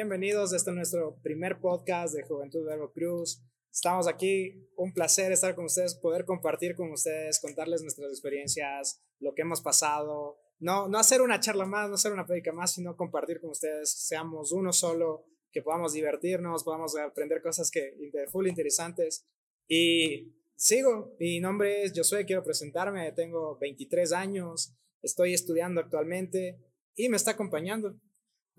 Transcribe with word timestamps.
Bienvenidos 0.00 0.54
este 0.54 0.72
nuestro 0.72 1.20
primer 1.22 1.60
podcast 1.60 2.14
de 2.14 2.22
Juventud 2.22 2.64
Verbo 2.64 2.90
Cruz. 2.90 3.42
Estamos 3.70 4.08
aquí, 4.08 4.66
un 4.74 4.94
placer 4.94 5.30
estar 5.30 5.54
con 5.54 5.66
ustedes, 5.66 5.94
poder 5.94 6.24
compartir 6.24 6.74
con 6.74 6.90
ustedes, 6.90 7.38
contarles 7.38 7.82
nuestras 7.82 8.10
experiencias, 8.10 9.04
lo 9.18 9.34
que 9.34 9.42
hemos 9.42 9.60
pasado. 9.60 10.38
No, 10.58 10.88
no 10.88 10.98
hacer 10.98 11.20
una 11.20 11.38
charla 11.38 11.66
más, 11.66 11.90
no 11.90 11.96
hacer 11.96 12.14
una 12.14 12.24
prédica 12.24 12.50
más, 12.50 12.72
sino 12.72 12.96
compartir 12.96 13.42
con 13.42 13.50
ustedes, 13.50 13.90
seamos 13.90 14.52
uno 14.52 14.72
solo, 14.72 15.26
que 15.52 15.60
podamos 15.60 15.92
divertirnos, 15.92 16.64
podamos 16.64 16.96
aprender 16.96 17.42
cosas 17.42 17.70
que 17.70 17.94
full 18.32 18.46
interesantes. 18.46 19.26
Y 19.68 20.34
sigo, 20.56 21.14
mi 21.20 21.40
nombre 21.40 21.82
es 21.82 21.92
Josué, 21.94 22.24
quiero 22.24 22.42
presentarme, 22.42 23.12
tengo 23.12 23.58
23 23.58 24.12
años, 24.12 24.74
estoy 25.02 25.34
estudiando 25.34 25.78
actualmente 25.82 26.58
y 26.94 27.10
me 27.10 27.18
está 27.18 27.32
acompañando. 27.32 28.00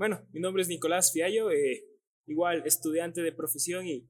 Bueno, 0.01 0.27
mi 0.31 0.39
nombre 0.39 0.63
es 0.63 0.67
Nicolás 0.67 1.13
Fiallo, 1.13 1.51
eh, 1.51 1.85
igual 2.25 2.63
estudiante 2.65 3.21
de 3.21 3.31
profesión 3.31 3.85
y, 3.85 4.09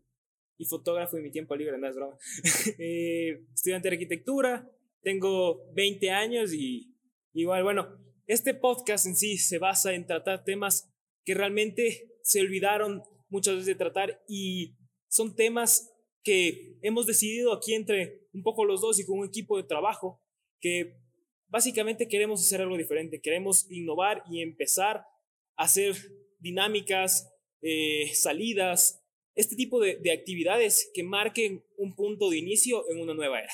y, 0.58 0.64
fotógrafo 0.64 1.18
en 1.18 1.24
mi 1.24 1.32
tiempo 1.32 1.54
libre, 1.54 1.78
no 1.78 1.86
es 1.86 1.98
broma. 1.98 2.18
eh, 2.80 3.44
estudiante 3.54 3.90
de 3.90 3.96
arquitectura, 3.96 4.72
tengo 5.02 5.70
20 5.74 6.10
años 6.12 6.54
y 6.54 6.96
igual, 7.34 7.64
bueno, 7.64 7.90
este 8.26 8.54
podcast 8.54 9.06
en 9.06 9.18
sí 9.18 9.38
se 9.38 9.58
basa 9.58 9.92
en 9.92 10.08
tratar 10.08 10.46
temas 10.46 10.90
que 11.26 11.34
realmente 11.34 12.10
se 12.24 12.40
olvidaron 12.40 13.04
muchas 13.28 13.56
veces 13.56 13.66
de 13.66 13.76
tratar 13.76 14.24
y 14.30 14.78
son 15.10 15.36
temas 15.36 15.94
que 16.24 16.78
hemos 16.84 17.06
decidido 17.06 17.52
aquí 17.52 17.74
entre 17.74 18.30
un 18.32 18.44
poco 18.44 18.64
los 18.64 18.80
dos 18.80 18.98
y 18.98 19.06
con 19.06 19.20
un 19.20 19.28
equipo 19.28 19.58
de 19.58 19.68
trabajo 19.68 20.24
que 20.62 21.02
básicamente 21.50 22.08
queremos 22.08 22.40
hacer 22.40 22.62
algo 22.62 22.78
diferente, 22.78 23.20
queremos 23.20 23.70
innovar 23.70 24.24
y 24.32 24.42
empezar 24.42 25.04
hacer 25.62 25.96
dinámicas, 26.40 27.32
eh, 27.62 28.12
salidas, 28.14 29.04
este 29.36 29.56
tipo 29.56 29.80
de, 29.80 30.12
actividades 30.12 30.92
que 30.94 31.04
marquen 31.04 31.64
un 31.78 31.96
punto 31.96 32.30
de 32.30 32.38
inicio 32.38 32.90
en 32.90 33.00
una 33.00 33.14
nueva 33.14 33.40
era. 33.40 33.54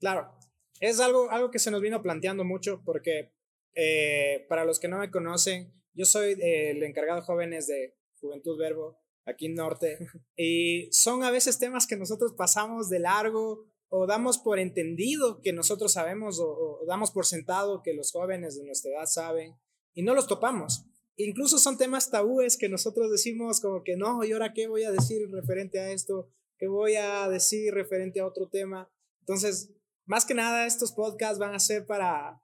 Claro, 0.00 0.32
es 0.80 1.00
algo, 1.00 1.30
algo 1.30 1.50
que 1.50 1.58
se 1.58 1.70
nos 1.70 1.82
vino 1.82 2.02
planteando 2.02 2.44
mucho 2.44 2.82
porque 2.84 3.32
eh, 3.74 4.46
para 4.48 4.64
los 4.64 4.78
que 4.78 4.88
no 4.88 4.98
me 4.98 5.10
conocen, 5.10 5.72
yo 5.94 6.04
soy 6.04 6.36
el 6.40 6.82
encargado 6.82 7.20
de 7.20 7.26
jóvenes 7.26 7.66
de 7.66 7.94
Juventud 8.20 8.58
Verbo 8.58 8.98
aquí 9.26 9.46
en 9.46 9.54
Norte 9.54 9.98
y 10.36 10.88
son 10.92 11.24
a 11.24 11.30
veces 11.30 11.58
temas 11.58 11.86
que 11.86 11.96
nosotros 11.96 12.34
pasamos 12.36 12.88
de 12.88 13.00
largo 13.00 13.66
o 13.88 14.06
damos 14.06 14.38
por 14.38 14.58
entendido 14.58 15.40
que 15.40 15.52
nosotros 15.52 15.92
sabemos 15.92 16.40
o, 16.40 16.80
damos 16.86 17.10
por 17.10 17.26
sentado 17.26 17.82
que 17.82 17.94
los 17.94 18.12
jóvenes 18.12 18.56
de 18.56 18.64
nuestra 18.64 18.90
edad 18.92 19.06
saben 19.06 19.56
y 19.94 20.02
no 20.02 20.14
los 20.14 20.26
topamos. 20.26 20.84
Incluso 21.16 21.58
son 21.58 21.78
temas 21.78 22.10
tabúes 22.10 22.56
que 22.58 22.68
nosotros 22.68 23.10
decimos 23.10 23.60
como 23.60 23.82
que 23.82 23.96
no, 23.96 24.22
¿y 24.24 24.32
ahora 24.32 24.52
qué 24.52 24.68
voy 24.68 24.84
a 24.84 24.92
decir 24.92 25.30
referente 25.30 25.80
a 25.80 25.90
esto? 25.90 26.30
¿Qué 26.58 26.68
voy 26.68 26.96
a 26.96 27.28
decir 27.28 27.72
referente 27.72 28.20
a 28.20 28.26
otro 28.26 28.48
tema? 28.48 28.90
Entonces, 29.20 29.70
más 30.04 30.24
que 30.24 30.34
nada, 30.34 30.66
estos 30.66 30.92
podcasts 30.92 31.38
van 31.38 31.54
a 31.54 31.58
ser 31.58 31.86
para 31.86 32.42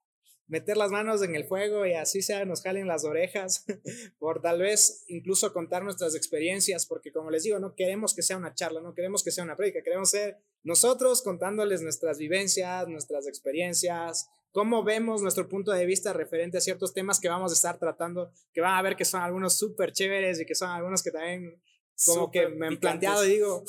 meter 0.53 0.77
las 0.77 0.91
manos 0.91 1.23
en 1.23 1.35
el 1.35 1.45
fuego 1.45 1.87
y 1.87 1.95
así 1.95 2.21
sea 2.21 2.45
nos 2.45 2.63
jalen 2.63 2.87
las 2.87 3.05
orejas, 3.05 3.65
por 4.19 4.43
tal 4.43 4.61
vez 4.61 5.05
incluso 5.09 5.53
contar 5.53 5.83
nuestras 5.83 6.15
experiencias, 6.15 6.85
porque 6.85 7.13
como 7.13 7.31
les 7.31 7.45
digo, 7.45 7.59
no 7.59 7.75
queremos 7.75 8.15
que 8.15 8.23
sea 8.23 8.37
una 8.37 8.55
charla, 8.55 8.81
no 8.81 8.95
queremos 8.95 9.23
que 9.23 9.31
sea 9.31 9.45
una 9.45 9.57
prédica, 9.57 9.83
queremos 9.83 10.11
ser 10.11 10.39
nosotros 10.63 11.23
contándoles 11.23 11.81
nuestras 11.83 12.19
vivencias, 12.19 12.87
nuestras 12.89 13.27
experiencias, 13.27 14.29
cómo 14.53 14.85
vemos 14.85 15.23
nuestro 15.23 15.49
punto 15.49 15.73
de 15.73 15.87
vista 15.87 16.13
referente 16.13 16.59
a 16.59 16.61
ciertos 16.61 16.93
temas 16.95 17.19
que 17.19 17.29
vamos 17.29 17.51
a 17.51 17.55
estar 17.55 17.79
tratando, 17.79 18.31
que 18.53 18.61
van 18.61 18.75
a 18.75 18.83
ver 18.83 18.97
que 18.97 19.05
son 19.05 19.23
algunos 19.23 19.57
súper 19.57 19.93
chéveres 19.93 20.41
y 20.41 20.47
que 20.47 20.55
son 20.55 20.71
algunos 20.71 21.03
que 21.03 21.11
también 21.11 21.61
como 22.07 22.31
que 22.31 22.49
me 22.49 22.67
han 22.67 22.79
planteado 22.79 23.25
y 23.27 23.31
digo, 23.31 23.65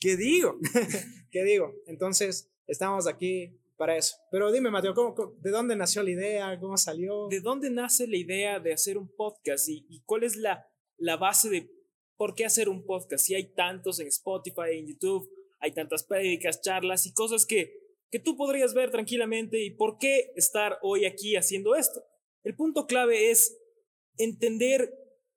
¿qué 0.00 0.16
digo? 0.16 0.58
¿Qué 1.30 1.44
digo? 1.44 1.74
Entonces, 1.86 2.50
estamos 2.66 3.06
aquí 3.06 3.58
para 3.76 3.96
eso. 3.96 4.16
Pero 4.30 4.50
dime, 4.50 4.70
Mateo, 4.70 4.94
¿cómo, 4.94 5.34
de 5.40 5.50
dónde 5.50 5.76
nació 5.76 6.02
la 6.02 6.10
idea? 6.10 6.58
¿Cómo 6.58 6.76
salió? 6.76 7.28
¿De 7.28 7.40
dónde 7.40 7.70
nace 7.70 8.06
la 8.06 8.16
idea 8.16 8.60
de 8.60 8.72
hacer 8.72 8.96
un 8.96 9.08
podcast? 9.08 9.68
¿Y, 9.68 9.86
y 9.88 10.00
cuál 10.04 10.22
es 10.22 10.36
la, 10.36 10.66
la 10.96 11.16
base 11.16 11.50
de 11.50 11.70
por 12.16 12.34
qué 12.34 12.44
hacer 12.44 12.68
un 12.68 12.84
podcast? 12.86 13.26
Si 13.26 13.34
hay 13.34 13.52
tantos 13.54 14.00
en 14.00 14.06
Spotify, 14.06 14.78
en 14.78 14.86
YouTube, 14.86 15.28
hay 15.60 15.72
tantas 15.72 16.04
prédicas, 16.04 16.60
charlas 16.62 17.06
y 17.06 17.12
cosas 17.12 17.46
que, 17.46 17.83
que 18.10 18.18
tú 18.18 18.36
podrías 18.36 18.74
ver 18.74 18.90
tranquilamente 18.90 19.62
y 19.62 19.70
por 19.70 19.98
qué 19.98 20.32
estar 20.36 20.78
hoy 20.82 21.04
aquí 21.04 21.36
haciendo 21.36 21.74
esto. 21.74 22.04
El 22.42 22.54
punto 22.54 22.86
clave 22.86 23.30
es 23.30 23.58
entender 24.16 24.92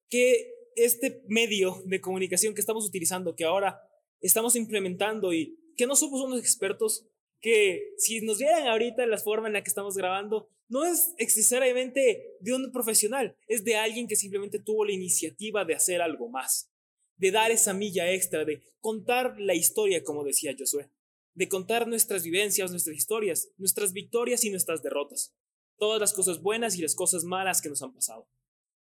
que 0.09 0.53
este 0.75 1.23
medio 1.27 1.81
de 1.85 2.01
comunicación 2.01 2.53
que 2.53 2.61
estamos 2.61 2.85
utilizando, 2.85 3.35
que 3.35 3.45
ahora 3.45 3.81
estamos 4.21 4.55
implementando 4.55 5.33
y 5.33 5.57
que 5.75 5.87
no 5.87 5.95
somos 5.95 6.21
unos 6.21 6.39
expertos, 6.39 7.07
que 7.39 7.93
si 7.97 8.21
nos 8.21 8.39
vieran 8.39 8.67
ahorita 8.67 9.05
la 9.05 9.17
forma 9.17 9.47
en 9.47 9.53
la 9.53 9.63
que 9.63 9.69
estamos 9.69 9.95
grabando, 9.95 10.49
no 10.69 10.85
es 10.85 11.13
necesariamente 11.17 12.35
de 12.39 12.53
un 12.53 12.71
profesional, 12.71 13.35
es 13.47 13.63
de 13.63 13.75
alguien 13.75 14.07
que 14.07 14.15
simplemente 14.15 14.59
tuvo 14.59 14.85
la 14.85 14.91
iniciativa 14.91 15.65
de 15.65 15.75
hacer 15.75 16.01
algo 16.01 16.29
más, 16.29 16.71
de 17.15 17.31
dar 17.31 17.51
esa 17.51 17.73
milla 17.73 18.11
extra, 18.11 18.43
de 18.43 18.61
contar 18.79 19.39
la 19.39 19.55
historia, 19.55 20.03
como 20.03 20.23
decía 20.23 20.55
Josué, 20.57 20.89
de 21.37 21.47
contar 21.47 21.87
nuestras 21.87 22.23
vivencias, 22.23 22.71
nuestras 22.71 22.95
historias, 22.95 23.49
nuestras 23.57 23.93
victorias 23.93 24.43
y 24.43 24.49
nuestras 24.49 24.81
derrotas, 24.81 25.35
todas 25.77 26.01
las 26.01 26.11
cosas 26.11 26.41
buenas 26.41 26.75
y 26.75 26.81
las 26.81 26.95
cosas 26.95 27.23
malas 27.23 27.61
que 27.61 27.69
nos 27.69 27.83
han 27.83 27.93
pasado. 27.93 28.27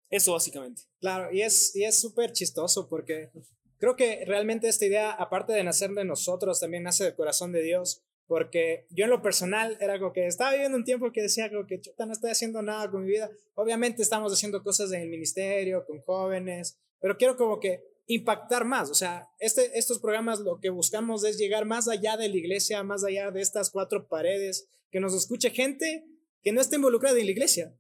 Eso 0.09 0.33
básicamente. 0.33 0.83
Claro, 0.99 1.31
y 1.31 1.43
es 1.43 1.77
y 1.77 1.85
es 1.85 2.01
súper 2.01 2.33
chistoso 2.33 2.89
porque 2.89 3.31
creo 3.77 3.95
que 3.95 4.25
realmente 4.25 4.69
esta 4.69 4.87
idea, 4.87 5.11
aparte 5.11 5.53
de 5.53 5.65
nacer 5.65 5.91
de 5.91 6.07
nosotros, 6.07 6.59
también 6.59 6.85
nace 6.85 7.05
del 7.05 7.15
corazón 7.15 7.53
de 7.53 7.63
Dios 7.63 8.03
porque 8.27 8.87
yo 8.89 9.05
en 9.05 9.11
lo 9.11 9.21
personal 9.21 9.77
era 9.79 9.99
como 9.99 10.15
que 10.15 10.27
estaba 10.27 10.53
viviendo 10.53 10.79
un 10.79 10.85
tiempo 10.85 11.13
que 11.13 11.23
decía 11.23 11.51
como 11.51 11.67
que 11.67 11.81
chuta, 11.81 12.07
no 12.07 12.13
estoy 12.13 12.31
haciendo 12.31 12.63
nada 12.63 12.91
con 12.91 13.05
mi 13.05 13.11
vida. 13.11 13.31
Obviamente 13.55 14.03
estamos 14.03 14.33
haciendo 14.33 14.63
cosas 14.63 14.91
en 14.93 15.03
el 15.03 15.09
ministerio, 15.11 15.85
con 15.87 16.01
jóvenes, 16.01 16.79
pero 17.01 17.19
quiero 17.19 17.37
como 17.37 17.61
que 17.61 17.85
impactar 18.07 18.65
más. 18.65 18.91
O 18.91 18.95
sea, 18.95 19.29
este, 19.39 19.79
estos 19.79 19.99
programas 19.99 20.41
lo 20.41 20.59
que 20.61 20.71
buscamos 20.71 21.25
es 21.25 21.39
llegar 21.39 21.65
más 21.65 21.89
allá 21.89 22.17
de 22.17 22.29
la 22.29 22.37
iglesia, 22.37 22.83
más 22.83 23.05
allá 23.05 23.31
de 23.31 23.41
estas 23.41 23.71
cuatro 23.71 24.09
paredes, 24.09 24.69
que 24.91 25.01
nos 25.01 25.15
escuche 25.15 25.51
gente 25.51 26.05
que 26.43 26.53
no 26.53 26.61
esté 26.61 26.77
involucrada 26.77 27.19
en 27.19 27.27
la 27.27 27.33
iglesia 27.33 27.75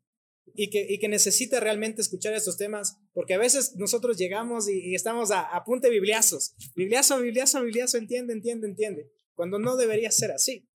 y 0.54 0.70
que, 0.70 0.86
y 0.88 0.98
necesita 1.08 1.60
realmente 1.60 2.02
escuchar 2.02 2.34
estos 2.34 2.56
temas, 2.56 2.96
porque 3.12 3.34
a 3.34 3.38
veces 3.38 3.76
nosotros 3.76 4.16
llegamos 4.16 4.68
y, 4.68 4.94
estamos 4.94 5.30
a, 5.30 5.40
a 5.40 5.64
punte 5.64 5.88
bibliazos. 5.90 6.54
Bibliazo, 6.74 7.20
bibliazo, 7.20 7.62
bibliazo, 7.62 7.98
entiende, 7.98 8.32
entiende, 8.32 8.66
entiende 8.66 9.10
cuando 9.36 9.58
no 9.60 9.76
debería 9.76 10.10
ser 10.10 10.32
así. 10.32 10.68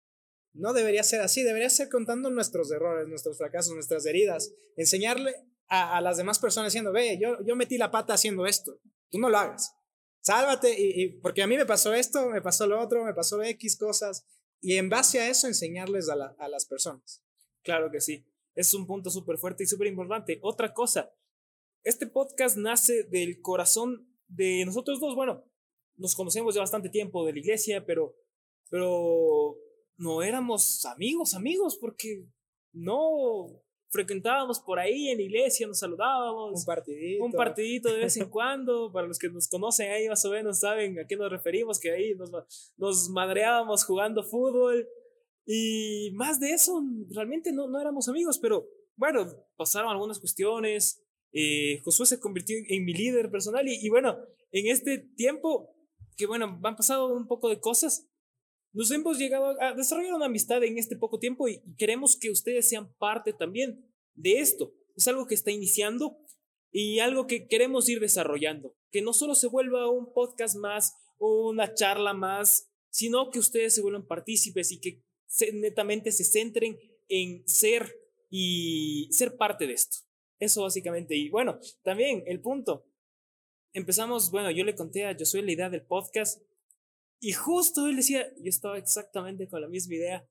No 0.53 0.73
debería 0.73 1.05
ser 1.05 1.21
así, 1.21 1.43
debería 1.43 1.71
ser 1.71 1.89
contando 1.89 2.31
nuestros 2.31 2.71
errores, 2.73 3.07
nuestros 3.09 3.39
fracasos, 3.39 3.73
nuestras 3.75 4.05
heridas, 4.07 4.53
enseñarle 4.77 5.35
a, 5.69 6.01
las 6.01 6.17
demás 6.17 6.39
personas 6.39 6.73
diciendo, 6.73 6.93
ve, 6.93 7.19
yo, 7.21 7.45
yo 7.45 7.57
metí 7.57 7.77
la 7.77 7.91
pata 7.91 8.15
haciendo 8.15 8.47
esto, 8.47 8.81
tú 9.11 9.19
no 9.19 9.29
lo 9.29 9.39
hagas, 9.39 9.75
sálvate, 10.21 10.75
y, 10.79 11.21
porque 11.21 11.43
a 11.43 11.47
mí 11.47 11.57
me 11.57 11.67
pasó 11.67 11.93
esto, 11.95 12.29
me 12.29 12.41
pasó 12.41 12.67
lo 12.67 12.81
otro, 12.81 13.05
me 13.05 13.15
pasó 13.15 13.43
X 13.43 13.77
cosas, 13.77 14.27
y 14.61 14.77
en 14.77 14.89
base 14.89 15.21
a 15.21 15.29
eso 15.29 15.47
enseñarles 15.47 16.09
a, 16.09 16.15
a 16.39 16.49
las 16.49 16.67
personas. 16.67 17.23
Claro 17.63 17.91
que 17.91 18.01
sí, 18.01 18.27
es 18.55 18.73
un 18.75 18.87
punto 18.87 19.11
súper 19.11 19.39
fuerte 19.39 19.65
y 19.65 19.67
súper 19.67 19.89
importante. 19.89 20.39
Otra 20.43 20.73
cosa, 20.73 21.13
este 21.85 22.07
podcast 22.07 22.57
nace 22.57 23.05
del 23.05 23.41
corazón 23.41 24.09
de 24.27 24.65
nosotros 24.65 25.01
dos, 25.01 25.15
bueno, 25.15 25.45
nos 25.97 26.15
conocemos 26.15 26.55
ya 26.55 26.61
bastante 26.61 26.89
tiempo 26.89 27.27
de 27.27 27.33
la 27.33 27.39
iglesia, 27.41 27.85
pero 27.85 28.17
pero 28.71 29.57
no 29.97 30.23
éramos 30.23 30.85
amigos, 30.85 31.35
amigos, 31.35 31.77
porque 31.81 32.27
no 32.73 33.63
frecuentábamos 33.91 34.61
por 34.61 34.79
ahí 34.79 35.09
en 35.09 35.19
la 35.19 35.25
iglesia, 35.25 35.67
nos 35.67 35.79
saludábamos. 35.79 36.61
Un 36.61 36.65
partidito. 36.65 37.25
Un 37.25 37.33
partidito 37.33 37.93
de 37.93 37.99
vez 37.99 38.17
en 38.17 38.29
cuando. 38.31 38.93
Para 38.93 39.07
los 39.07 39.19
que 39.19 39.29
nos 39.29 39.49
conocen 39.49 39.91
ahí 39.91 40.09
más 40.09 40.25
o 40.25 40.31
menos 40.31 40.61
saben 40.61 40.99
a 40.99 41.07
qué 41.07 41.17
nos 41.17 41.31
referimos, 41.31 41.79
que 41.79 41.93
ahí 41.93 42.15
nos, 42.15 42.31
nos 42.77 43.09
madreábamos 43.09 43.85
jugando 43.85 44.23
fútbol. 44.23 44.89
Y 45.47 46.11
más 46.13 46.41
de 46.41 46.51
eso, 46.51 46.83
realmente 47.11 47.53
no, 47.53 47.69
no 47.69 47.81
éramos 47.81 48.09
amigos, 48.09 48.39
pero 48.39 48.69
bueno, 48.97 49.27
pasaron 49.57 49.91
algunas 49.91 50.19
cuestiones. 50.19 51.03
Eh, 51.33 51.79
Josué 51.85 52.07
se 52.07 52.21
convirtió 52.21 52.57
en 52.69 52.85
mi 52.85 52.93
líder 52.93 53.31
personal 53.31 53.67
y, 53.67 53.79
y 53.81 53.89
bueno, 53.89 54.19
en 54.51 54.67
este 54.67 54.99
tiempo, 54.99 55.75
que 56.17 56.27
bueno, 56.27 56.61
han 56.63 56.77
pasado 56.77 57.15
un 57.15 57.27
poco 57.27 57.49
de 57.49 57.61
cosas, 57.61 58.08
nos 58.73 58.91
hemos 58.91 59.19
llegado 59.19 59.61
a 59.61 59.75
desarrollar 59.75 60.15
una 60.15 60.27
amistad 60.27 60.63
en 60.65 60.79
este 60.79 60.97
poco 60.97 61.19
tiempo 61.19 61.49
y 61.49 61.61
queremos 61.77 62.17
que 62.17 62.31
ustedes 62.31 62.69
sean 62.69 62.93
parte 62.99 63.33
también 63.33 63.85
de 64.15 64.41
esto. 64.41 64.75
Es 64.97 65.09
algo 65.09 65.27
que 65.27 65.35
está 65.35 65.51
iniciando 65.51 66.19
y 66.71 66.99
algo 66.99 67.27
que 67.27 67.47
queremos 67.47 67.89
ir 67.89 68.01
desarrollando. 68.01 68.75
Que 68.91 69.03
no 69.03 69.13
solo 69.13 69.35
se 69.35 69.47
vuelva 69.49 69.91
un 69.91 70.13
podcast 70.13 70.57
más 70.57 70.93
una 71.19 71.75
charla 71.75 72.15
más, 72.15 72.71
sino 72.91 73.31
que 73.31 73.39
ustedes 73.39 73.75
se 73.75 73.83
vuelvan 73.83 74.07
partícipes 74.07 74.73
y 74.73 74.81
que 74.81 75.03
netamente 75.53 76.13
se 76.13 76.25
centren 76.25 76.79
en 77.09 77.47
ser 77.47 77.95
y 78.31 79.09
ser 79.13 79.37
parte 79.37 79.67
de 79.67 79.75
esto. 79.75 79.99
Eso 80.39 80.63
básicamente. 80.63 81.17
Y 81.17 81.31
bueno, 81.31 81.59
también 81.83 82.23
el 82.27 82.41
punto. 82.41 82.85
empezamos, 83.73 84.31
bueno, 84.31 84.51
yo 84.51 84.65
le 84.65 84.75
conté 84.75 85.05
a 85.07 85.17
Josué 85.17 85.43
la 85.43 85.53
idea 85.53 85.71
del 85.71 85.85
podcast 85.85 86.43
y 87.21 87.33
justo 87.33 87.87
él 87.87 87.97
decía, 87.97 88.31
yo 88.37 88.49
estaba 88.49 88.79
exactamente 88.79 89.49
con 89.49 89.61
la 89.61 89.69
misma 89.69 89.95
idea. 89.95 90.29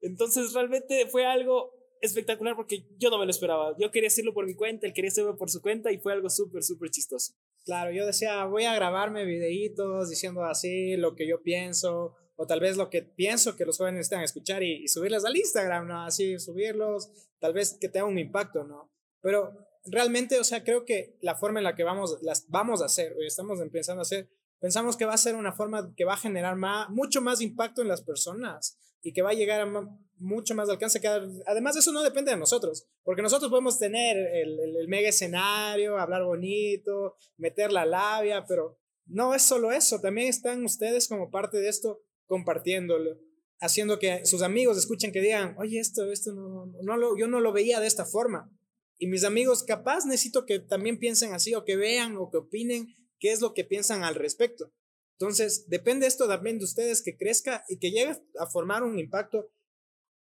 Entonces 0.00 0.52
realmente 0.52 1.06
fue 1.06 1.26
algo 1.26 1.72
espectacular 2.00 2.56
porque 2.56 2.86
yo 2.98 3.10
no 3.10 3.18
me 3.18 3.26
lo 3.26 3.30
esperaba. 3.30 3.76
Yo 3.78 3.90
quería 3.90 4.08
hacerlo 4.08 4.32
por 4.32 4.46
mi 4.46 4.54
cuenta, 4.54 4.86
él 4.86 4.94
quería 4.94 5.08
hacerlo 5.08 5.36
por 5.36 5.50
su 5.50 5.60
cuenta 5.60 5.92
y 5.92 5.98
fue 5.98 6.12
algo 6.12 6.30
súper, 6.30 6.62
súper 6.62 6.90
chistoso. 6.90 7.34
Claro, 7.64 7.92
yo 7.92 8.06
decía, 8.06 8.44
voy 8.46 8.64
a 8.64 8.74
grabarme 8.74 9.24
videitos 9.24 10.08
diciendo 10.08 10.44
así 10.44 10.96
lo 10.96 11.14
que 11.14 11.28
yo 11.28 11.42
pienso, 11.42 12.16
o 12.36 12.46
tal 12.46 12.60
vez 12.60 12.78
lo 12.78 12.88
que 12.88 13.02
pienso 13.02 13.54
que 13.54 13.66
los 13.66 13.76
jóvenes 13.76 13.98
necesitan 13.98 14.22
escuchar 14.22 14.62
y, 14.62 14.84
y 14.84 14.88
subirlas 14.88 15.26
al 15.26 15.36
Instagram, 15.36 15.88
¿no? 15.88 16.04
Así, 16.04 16.38
subirlos, 16.38 17.10
tal 17.38 17.52
vez 17.52 17.76
que 17.78 17.90
tenga 17.90 18.06
un 18.06 18.18
impacto, 18.18 18.64
¿no? 18.64 18.90
Pero 19.20 19.52
realmente, 19.84 20.38
o 20.38 20.44
sea, 20.44 20.64
creo 20.64 20.86
que 20.86 21.18
la 21.20 21.36
forma 21.36 21.60
en 21.60 21.64
la 21.64 21.74
que 21.74 21.84
vamos, 21.84 22.18
las 22.22 22.48
vamos 22.48 22.80
a 22.80 22.86
hacer, 22.86 23.14
estamos 23.26 23.60
empezando 23.60 24.00
a 24.00 24.02
hacer, 24.02 24.30
pensamos 24.60 24.96
que 24.96 25.04
va 25.04 25.14
a 25.14 25.18
ser 25.18 25.34
una 25.34 25.52
forma 25.52 25.92
que 25.96 26.04
va 26.04 26.14
a 26.14 26.18
generar 26.18 26.56
más, 26.56 26.88
mucho 26.90 27.20
más 27.20 27.40
impacto 27.40 27.82
en 27.82 27.88
las 27.88 28.02
personas 28.02 28.78
y 29.02 29.12
que 29.12 29.22
va 29.22 29.30
a 29.30 29.34
llegar 29.34 29.60
a 29.62 29.88
mucho 30.18 30.54
más 30.54 30.68
alcance. 30.68 31.00
Que 31.00 31.08
además, 31.46 31.76
eso 31.76 31.92
no 31.92 32.02
depende 32.02 32.30
de 32.30 32.36
nosotros, 32.36 32.86
porque 33.02 33.22
nosotros 33.22 33.50
podemos 33.50 33.78
tener 33.78 34.16
el, 34.16 34.60
el, 34.60 34.88
mega 34.88 35.08
escenario, 35.08 35.98
hablar 35.98 36.24
bonito, 36.24 37.16
meter 37.36 37.72
la 37.72 37.86
labia, 37.86 38.44
pero 38.46 38.78
no 39.06 39.34
es 39.34 39.42
solo 39.42 39.72
eso, 39.72 40.00
también 40.00 40.28
están 40.28 40.64
ustedes 40.64 41.08
como 41.08 41.30
parte 41.30 41.58
de 41.58 41.68
esto 41.68 42.02
compartiéndolo, 42.26 43.18
haciendo 43.58 43.98
que 43.98 44.24
sus 44.24 44.42
amigos 44.42 44.78
escuchen 44.78 45.10
que 45.10 45.20
digan, 45.20 45.56
oye, 45.58 45.80
esto, 45.80 46.12
esto 46.12 46.32
no, 46.32 46.66
no 46.82 46.96
lo, 46.96 47.18
yo 47.18 47.26
no 47.26 47.40
lo 47.40 47.52
veía 47.52 47.80
de 47.80 47.88
esta 47.88 48.04
forma. 48.04 48.50
Y 48.98 49.06
mis 49.06 49.24
amigos, 49.24 49.64
capaz 49.64 50.04
necesito 50.04 50.44
que 50.44 50.60
también 50.60 50.98
piensen 50.98 51.32
así 51.32 51.54
o 51.54 51.64
que 51.64 51.76
vean 51.76 52.16
o 52.18 52.30
que 52.30 52.36
opinen 52.36 52.94
qué 53.20 53.30
es 53.30 53.40
lo 53.40 53.54
que 53.54 53.64
piensan 53.64 54.02
al 54.02 54.16
respecto. 54.16 54.72
Entonces, 55.12 55.68
depende 55.68 56.06
esto 56.06 56.26
también 56.26 56.58
de 56.58 56.64
ustedes 56.64 57.02
que 57.02 57.16
crezca 57.16 57.64
y 57.68 57.78
que 57.78 57.90
llegue 57.90 58.16
a 58.38 58.46
formar 58.46 58.82
un 58.82 58.98
impacto 58.98 59.50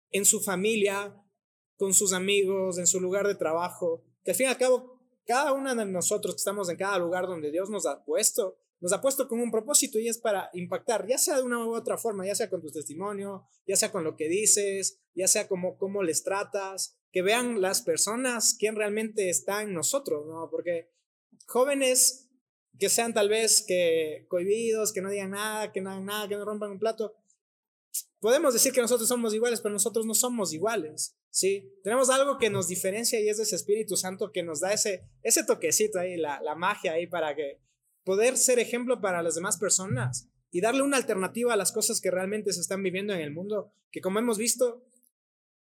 en 0.10 0.26
su 0.26 0.42
familia, 0.42 1.16
con 1.78 1.94
sus 1.94 2.14
amigos, 2.14 2.80
en 2.80 2.88
su 2.88 3.00
lugar 3.00 3.28
de 3.28 3.36
trabajo, 3.36 4.04
que 4.24 4.32
al 4.32 4.38
fin 4.38 4.48
y 4.48 4.50
al 4.50 4.58
cabo, 4.58 5.00
cada 5.26 5.54
uno 5.54 5.76
de 5.76 5.86
nosotros 5.86 6.34
que 6.34 6.40
estamos 6.40 6.70
en 6.70 6.78
cada 6.78 6.98
lugar 6.98 7.28
donde 7.28 7.52
Dios 7.52 7.70
nos 7.70 7.86
ha 7.86 8.04
puesto, 8.04 8.58
nos 8.80 8.94
ha 8.94 9.02
puesto 9.02 9.28
con 9.28 9.40
un 9.40 9.52
propósito 9.52 10.00
y 10.00 10.08
es 10.08 10.18
para 10.18 10.50
impactar, 10.54 11.08
ya 11.08 11.18
sea 11.18 11.38
de 11.38 11.44
una 11.44 11.64
u 11.66 11.76
otra 11.76 11.98
forma, 11.98 12.26
ya 12.26 12.36
sea 12.36 12.50
con 12.50 12.62
tu 12.62 12.72
testimonio, 12.72 13.48
ya 13.66 13.76
sea 13.76 13.92
con 13.92 14.04
lo 14.04 14.16
que 14.16 14.28
dices, 14.30 15.00
ya 15.14 15.28
sea 15.28 15.48
como 15.48 15.78
cómo 15.78 16.04
les 16.04 16.24
tratas, 16.24 16.98
que 17.12 17.22
vean 17.22 17.62
las 17.62 17.82
personas 17.82 18.56
quién 18.58 18.76
realmente 18.76 19.30
está 19.30 19.62
en 19.62 19.74
nosotros, 19.74 20.26
¿no? 20.28 20.50
Porque 20.50 20.92
jóvenes 21.48 22.27
que 22.80 22.90
sean 22.90 23.14
tal 23.14 23.30
vez 23.30 23.64
que 23.66 24.26
cohibidos, 24.28 24.94
que 24.94 25.02
no 25.02 25.10
digan 25.10 25.32
nada, 25.32 25.72
que 25.72 25.82
no 25.82 25.92
hagan 25.92 26.06
nada, 26.06 26.28
que 26.28 26.36
no 26.36 26.46
rompan 26.46 26.72
un 26.72 26.80
plato. 26.80 27.16
Podemos 28.20 28.54
decir 28.54 28.74
que 28.74 28.82
nosotros 28.82 29.08
somos 29.08 29.34
iguales, 29.34 29.62
pero 29.62 29.74
nosotros 29.74 30.06
no 30.06 30.14
somos 30.14 30.54
iguales, 30.54 31.16
¿sí? 31.30 31.72
Tenemos 31.84 32.10
algo 32.10 32.38
que 32.38 32.50
nos 32.50 32.68
diferencia 32.68 33.20
y 33.20 33.30
es 33.30 33.40
ese 33.40 33.56
Espíritu 33.56 33.96
Santo 33.96 34.32
que 34.32 34.44
nos 34.44 34.60
da 34.60 34.74
ese, 34.74 35.04
ese 35.22 35.44
toquecito 35.44 36.00
ahí, 36.00 36.18
la, 36.18 36.42
la 36.42 36.56
magia 36.56 36.94
ahí 36.94 37.08
para 37.08 37.36
que 37.36 37.60
poder 38.04 38.38
ser 38.38 38.60
ejemplo 38.60 39.02
para 39.02 39.22
las 39.22 39.36
demás 39.36 39.58
personas 39.58 40.30
y 40.52 40.62
darle 40.62 40.82
una 40.82 40.98
alternativa 40.98 41.54
a 41.54 41.58
las 41.58 41.72
cosas 41.72 42.02
que 42.02 42.10
realmente 42.10 42.54
se 42.54 42.62
están 42.62 42.82
viviendo 42.82 43.14
en 43.14 43.20
el 43.22 43.32
mundo, 43.32 43.72
que 43.92 44.02
como 44.02 44.20
hemos 44.20 44.38
visto, 44.38 44.84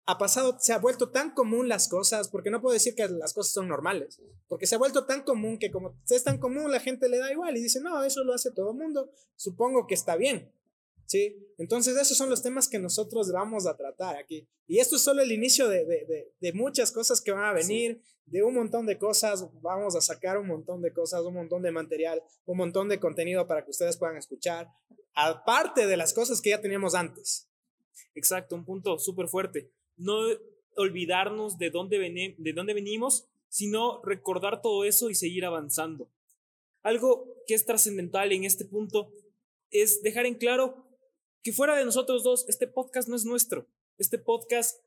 ha 0.09 0.18
pasado, 0.18 0.56
se 0.57 0.71
ha 0.71 0.77
vuelto 0.77 1.09
tan 1.09 1.31
común 1.31 1.68
las 1.68 1.89
cosas, 1.89 2.30
porque 2.30 2.50
no 2.50 2.62
puedo 2.62 2.74
decir 2.74 2.95
que 2.95 3.09
las 3.09 3.33
cosas 3.33 3.51
son 3.51 3.68
normales, 3.68 4.21
porque 4.48 4.65
se 4.65 4.75
ha 4.75 4.77
vuelto 4.77 5.06
tan 5.06 5.21
común 5.24 5.59
que 5.59 5.69
como 5.69 6.00
es 6.09 6.24
tan 6.24 6.38
común, 6.38 6.71
la 6.71 6.80
gente 6.80 7.09
le 7.09 7.18
da 7.18 7.30
igual 7.30 7.57
y 7.57 7.62
dice, 7.62 7.81
no, 7.81 8.01
eso 8.06 8.24
lo 8.24 8.33
hace 8.33 8.51
todo 8.51 8.71
el 8.71 8.77
mundo, 8.77 9.12
supongo 9.36 9.86
que 9.86 9.94
está 9.94 10.15
bien. 10.15 10.51
¿Sí? 11.06 11.38
Entonces 11.57 11.95
esos 11.95 12.18
son 12.18 12.30
los 12.30 12.42
temas 12.42 12.68
que 12.68 12.80
nosotros 12.80 13.31
vamos 13.31 13.65
a 13.65 13.77
tratar 13.77 14.18
aquí. 14.18 14.45
Y 14.68 14.80
esto 14.80 14.98
es 14.98 15.01
solo 15.01 15.21
el 15.21 15.31
inicio 15.31 15.69
de, 15.69 15.86
de, 15.86 16.33
de, 16.38 16.54
muchas 16.54 16.92
cosas 16.92 17.21
que 17.21 17.31
van 17.31 17.45
a 17.45 17.54
venir, 17.54 18.01
de 18.25 18.44
un 18.44 18.56
montón 18.56 18.86
de 18.86 18.98
cosas, 18.98 19.48
vamos 19.62 19.95
a 19.95 20.01
sacar 20.01 20.38
un 20.38 20.48
montón 20.48 20.81
de 20.81 20.92
cosas, 20.92 21.21
un 21.21 21.36
montón 21.36 21.62
de 21.62 21.71
material, 21.71 22.21
un 22.45 22.57
montón 22.57 22.89
de 22.89 23.00
contenido 23.00 23.48
para 23.48 23.63
que 23.63 23.71
ustedes 23.71 23.95
puedan 23.95 24.18
escuchar, 24.18 24.68
aparte 25.15 25.88
de 25.88 25.95
las 25.95 26.12
cosas 26.12 26.42
que 26.42 26.50
ya 26.50 26.59
teníamos 26.59 26.94
antes. 26.94 27.48
Exacto, 28.13 28.56
un 28.56 28.65
punto 28.65 29.00
súper 29.00 29.30
fuerte 29.30 29.71
no 29.98 30.20
olvidarnos 30.76 31.58
de 31.58 31.70
dónde, 31.70 32.36
de 32.38 32.54
dónde 32.54 32.74
venimos, 32.74 33.28
sino 33.50 34.02
recordar 34.04 34.62
todo 34.62 34.86
eso 34.86 35.10
y 35.10 35.16
seguir 35.16 35.46
avanzando. 35.46 36.10
Algo 36.84 37.36
que 37.48 37.54
es 37.54 37.66
trascendental 37.66 38.32
en 38.32 38.44
este 38.44 38.66
punto 38.66 39.12
es 39.72 40.02
dejar 40.02 40.26
en 40.26 40.36
claro 40.36 40.88
que 41.44 41.52
fuera 41.52 41.76
de 41.76 41.86
nosotros 41.86 42.24
dos, 42.24 42.46
este 42.48 42.68
podcast 42.68 43.10
no 43.10 43.16
es 43.16 43.26
nuestro. 43.26 43.68
Este 43.98 44.18
podcast, 44.18 44.80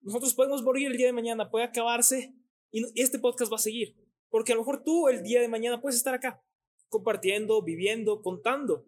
nosotros 0.00 0.34
podemos 0.34 0.62
morir 0.62 0.88
el 0.88 0.96
día 0.96 1.06
de 1.06 1.12
mañana, 1.12 1.50
puede 1.50 1.64
acabarse 1.64 2.34
y 2.70 3.00
este 3.00 3.18
podcast 3.18 3.52
va 3.52 3.56
a 3.56 3.60
seguir. 3.60 3.94
Porque 4.30 4.52
a 4.52 4.56
lo 4.56 4.62
mejor 4.62 4.82
tú 4.84 5.08
el 5.08 5.22
día 5.22 5.40
de 5.40 5.48
mañana 5.48 5.80
puedes 5.80 5.96
estar 5.96 6.14
acá, 6.14 6.42
compartiendo, 6.88 7.62
viviendo, 7.62 8.20
contando. 8.22 8.84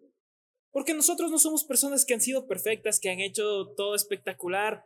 Porque 0.71 0.93
nosotros 0.93 1.31
no 1.31 1.39
somos 1.39 1.63
personas 1.63 2.05
que 2.05 2.13
han 2.13 2.21
sido 2.21 2.47
perfectas, 2.47 2.99
que 2.99 3.09
han 3.09 3.19
hecho 3.19 3.73
todo 3.75 3.95
espectacular, 3.95 4.85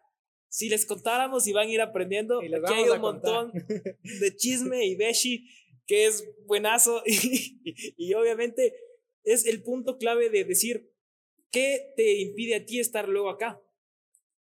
si 0.55 0.69
les 0.69 0.85
contáramos 0.85 1.47
y 1.47 1.51
van 1.51 1.67
a 1.67 1.71
ir 1.71 1.81
aprendiendo, 1.81 2.41
y 2.41 2.53
aquí 2.53 2.73
hay 2.73 2.87
un 2.87 3.01
montón 3.01 3.51
de 4.21 4.35
chisme 4.37 4.85
y 4.85 4.95
beshi 4.95 5.49
que 5.85 6.05
es 6.05 6.25
buenazo 6.45 7.03
y, 7.05 7.59
y, 7.97 8.13
obviamente 8.13 8.73
es 9.25 9.45
el 9.45 9.63
punto 9.63 9.97
clave 9.97 10.29
de 10.29 10.45
decir 10.45 10.89
qué 11.51 11.91
te 11.97 12.21
impide 12.21 12.55
a 12.55 12.65
ti 12.65 12.79
estar 12.79 13.09
luego 13.09 13.29
acá, 13.29 13.61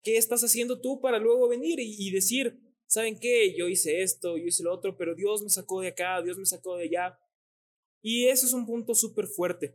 qué 0.05 0.17
estás 0.17 0.45
haciendo 0.45 0.81
tú 0.81 1.01
para 1.01 1.19
luego 1.19 1.49
venir 1.49 1.81
y, 1.81 1.97
y 1.99 2.13
decir, 2.13 2.61
¿saben 2.87 3.19
qué? 3.19 3.53
Yo 3.59 3.69
hice 3.69 4.03
esto, 4.03 4.39
yo 4.39 4.45
hice 4.45 4.63
lo 4.63 4.73
otro, 4.73 4.97
pero 4.97 5.17
Dios 5.17 5.43
me 5.43 5.51
sacó 5.51 5.81
de 5.81 5.89
acá, 5.89 6.23
Dios 6.23 6.39
me 6.39 6.47
sacó 6.47 6.77
de 6.77 6.85
allá. 6.85 7.19
Y 8.03 8.27
eso 8.27 8.47
es 8.47 8.53
un 8.53 8.67
punto 8.67 8.95
súper 8.95 9.27
fuerte. 9.27 9.75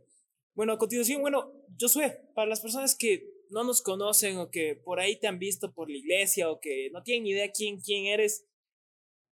Bueno, 0.54 0.72
a 0.72 0.78
continuación, 0.78 1.20
bueno, 1.20 1.52
Josué, 1.78 2.30
para 2.34 2.48
las 2.48 2.62
personas 2.62 2.94
que 2.96 3.30
no 3.50 3.64
nos 3.64 3.82
conocen 3.82 4.38
o 4.38 4.50
que 4.50 4.76
por 4.76 5.00
ahí 5.00 5.18
te 5.18 5.26
han 5.26 5.38
visto 5.38 5.72
por 5.72 5.90
la 5.90 5.96
iglesia 5.96 6.50
o 6.50 6.60
que 6.60 6.90
no 6.92 7.02
tienen 7.02 7.24
ni 7.24 7.30
idea 7.30 7.50
quién, 7.50 7.80
quién 7.80 8.06
eres, 8.06 8.46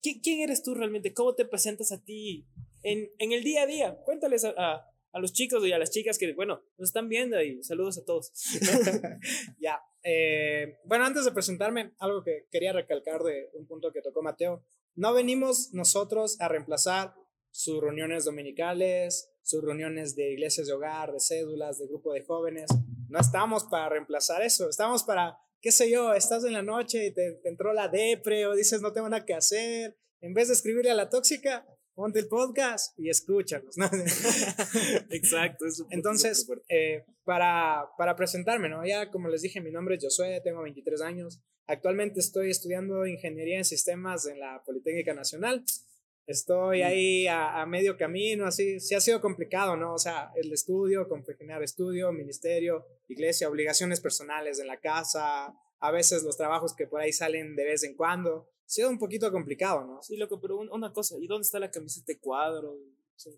¿quién, 0.02 0.20
quién 0.20 0.40
eres 0.40 0.62
tú 0.62 0.74
realmente? 0.74 1.14
¿Cómo 1.14 1.34
te 1.34 1.44
presentas 1.44 1.92
a 1.92 2.02
ti 2.02 2.46
en, 2.82 3.10
en 3.18 3.32
el 3.32 3.44
día 3.44 3.62
a 3.62 3.66
día? 3.66 3.96
Cuéntales 4.04 4.44
a, 4.44 4.54
a, 5.12 5.20
los 5.20 5.32
chicos 5.32 5.64
y 5.66 5.72
a 5.72 5.78
las 5.78 5.90
chicas 5.90 6.18
que, 6.18 6.32
bueno, 6.34 6.62
nos 6.78 6.88
están 6.88 7.08
viendo 7.08 7.40
y 7.42 7.62
saludos 7.62 7.98
a 7.98 8.04
todos. 8.04 8.32
ya. 9.60 9.80
Eh, 10.02 10.78
bueno, 10.84 11.04
antes 11.04 11.24
de 11.24 11.32
presentarme, 11.32 11.92
algo 11.98 12.22
que 12.22 12.46
quería 12.50 12.72
recalcar 12.72 13.22
de 13.22 13.50
un 13.54 13.66
punto 13.66 13.92
que 13.92 14.02
tocó 14.02 14.22
Mateo. 14.22 14.64
No 14.94 15.12
venimos 15.12 15.72
nosotros 15.72 16.40
a 16.40 16.48
reemplazar 16.48 17.14
sus 17.56 17.80
reuniones 17.80 18.26
dominicales, 18.26 19.30
sus 19.42 19.64
reuniones 19.64 20.14
de 20.14 20.32
iglesias 20.32 20.66
de 20.66 20.74
hogar, 20.74 21.10
de 21.12 21.20
cédulas, 21.20 21.78
de 21.78 21.86
grupo 21.86 22.12
de 22.12 22.22
jóvenes. 22.22 22.66
No 23.08 23.18
estamos 23.18 23.64
para 23.64 23.88
reemplazar 23.88 24.42
eso, 24.42 24.68
estamos 24.68 25.04
para, 25.04 25.38
qué 25.62 25.72
sé 25.72 25.90
yo, 25.90 26.12
estás 26.12 26.44
en 26.44 26.52
la 26.52 26.62
noche 26.62 27.06
y 27.06 27.14
te, 27.14 27.40
entró 27.44 27.72
la 27.72 27.88
depre 27.88 28.46
o 28.46 28.54
dices 28.54 28.82
no 28.82 28.92
tengo 28.92 29.08
nada 29.08 29.24
que 29.24 29.32
hacer. 29.32 29.96
En 30.20 30.34
vez 30.34 30.48
de 30.48 30.54
escribirle 30.54 30.90
a 30.90 30.94
la 30.94 31.08
tóxica, 31.08 31.66
ponte 31.94 32.18
el 32.18 32.28
podcast 32.28 32.92
y 32.98 33.08
escúchanos. 33.08 33.74
Exacto. 35.10 35.64
Entonces, 35.90 36.46
eh, 36.68 37.04
para, 37.24 37.88
para 37.96 38.16
presentarme, 38.16 38.68
¿no? 38.68 38.84
Ya 38.84 39.10
como 39.10 39.28
les 39.28 39.40
dije, 39.40 39.62
mi 39.62 39.70
nombre 39.70 39.94
es 39.94 40.04
Josué, 40.04 40.42
tengo 40.44 40.62
23 40.62 41.00
años. 41.00 41.40
Actualmente 41.66 42.20
estoy 42.20 42.50
estudiando 42.50 43.06
ingeniería 43.06 43.56
en 43.56 43.64
sistemas 43.64 44.26
en 44.26 44.40
la 44.40 44.62
Politécnica 44.64 45.14
Nacional. 45.14 45.64
Estoy 46.26 46.82
ahí 46.82 47.28
a, 47.28 47.64
medio 47.66 47.96
camino, 47.96 48.46
así, 48.46 48.80
sí 48.80 48.96
ha 48.96 49.00
sido 49.00 49.20
complicado, 49.20 49.76
¿no? 49.76 49.94
O 49.94 49.98
sea, 49.98 50.32
el 50.34 50.52
estudio, 50.52 51.08
compaginar 51.08 51.62
estudio, 51.62 52.12
ministerio, 52.12 52.84
iglesia, 53.06 53.48
obligaciones 53.48 54.00
personales 54.00 54.58
en 54.58 54.66
la 54.66 54.80
casa, 54.80 55.54
a 55.78 55.90
veces 55.92 56.24
los 56.24 56.36
trabajos 56.36 56.74
que 56.74 56.88
por 56.88 57.00
ahí 57.00 57.12
salen 57.12 57.54
de 57.54 57.64
vez 57.64 57.84
en 57.84 57.94
cuando. 57.94 58.48
Ha 58.66 58.68
sido 58.68 58.90
un 58.90 58.98
poquito 58.98 59.30
complicado, 59.30 59.86
¿no? 59.86 60.02
Sí, 60.02 60.16
loco, 60.16 60.40
pero 60.40 60.58
una 60.58 60.92
cosa, 60.92 61.14
¿y 61.20 61.28
dónde 61.28 61.44
está 61.44 61.60
la 61.60 61.70
camiseta 61.70 62.06
de 62.08 62.18
cuadro? 62.18 62.76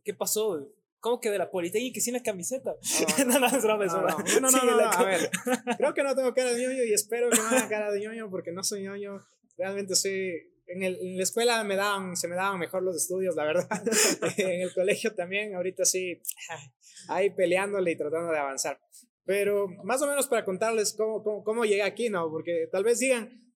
¿Qué 0.03 0.15
pasó? 0.15 0.67
¿Cómo 1.01 1.21
que 1.21 1.31
de 1.31 1.39
la 1.39 1.51
Politécnica 1.51 2.01
sin 2.01 2.15
la 2.15 2.23
camiseta? 2.23 2.75
No, 3.27 3.39
no, 3.39 3.47
es 3.47 3.63
broma. 3.63 3.85
No, 3.87 4.41
no, 4.41 4.51
no, 4.51 4.91
a 4.91 5.05
ver, 5.05 5.31
creo 5.77 5.93
que 5.93 6.03
no 6.03 6.15
tengo 6.15 6.33
cara 6.33 6.53
de 6.53 6.63
ñoño 6.63 6.85
y 6.85 6.93
espero 6.93 7.29
que 7.29 7.37
no 7.37 7.49
haga 7.49 7.69
cara 7.69 7.93
de 7.93 8.01
ñoño 8.01 8.31
porque 8.31 8.51
no 8.51 8.65
soy 8.65 8.83
ñoño. 8.83 9.21
Realmente 9.59 9.95
soy 9.95 10.51
en, 10.69 10.83
el, 10.83 10.99
en, 11.01 11.17
la 11.17 11.23
escuela 11.23 11.63
me 11.65 11.77
daban, 11.77 12.17
se 12.17 12.29
me 12.29 12.37
daban 12.37 12.59
mejor 12.59 12.83
los 12.83 12.97
estudios, 12.97 13.35
la 13.37 13.45
verdad. 13.45 13.69
en 14.37 14.63
el 14.63 14.73
colegio 14.73 15.15
también, 15.15 15.55
ahorita 15.55 15.85
sí, 15.85 16.21
ahí 17.09 17.31
peleándole 17.31 17.93
y 17.93 17.97
tratando 17.97 18.33
de 18.33 18.39
avanzar. 18.39 18.81
Pero 19.25 19.69
más 19.85 20.01
o 20.03 20.07
menos 20.07 20.27
para 20.27 20.45
contarles 20.45 20.95
cómo, 20.95 21.23
cómo, 21.23 21.45
cómo 21.45 21.65
llegué 21.65 21.83
aquí, 21.83 22.09
¿no? 22.09 22.31
Porque 22.31 22.69
tal 22.73 22.85
vez 22.85 22.99
digan, 22.99 23.49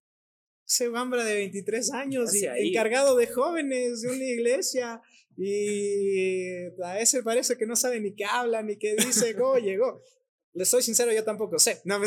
ese 0.67 0.89
Bambra 0.89 1.25
de 1.25 1.35
23 1.35 1.93
años 1.93 2.35
y 2.35 2.47
encargado 2.47 3.17
de 3.17 3.27
jóvenes 3.27 4.03
de 4.03 4.09
una 4.09 4.25
iglesia 4.25 5.03
y 5.37 6.67
a 6.83 7.01
ese 7.01 7.23
parece 7.23 7.57
que 7.57 7.67
no 7.67 7.77
sabe 7.77 8.01
ni 8.01 8.15
qué 8.15 8.25
habla 8.25 8.63
ni 8.63 8.77
qué 8.77 8.95
dice, 8.95 9.35
cómo 9.35 9.59
llegó. 9.59 10.03
Le 10.55 10.65
soy 10.65 10.83
sincero, 10.83 11.13
yo 11.13 11.25
tampoco 11.25 11.59
sé. 11.59 11.81
No, 11.85 12.01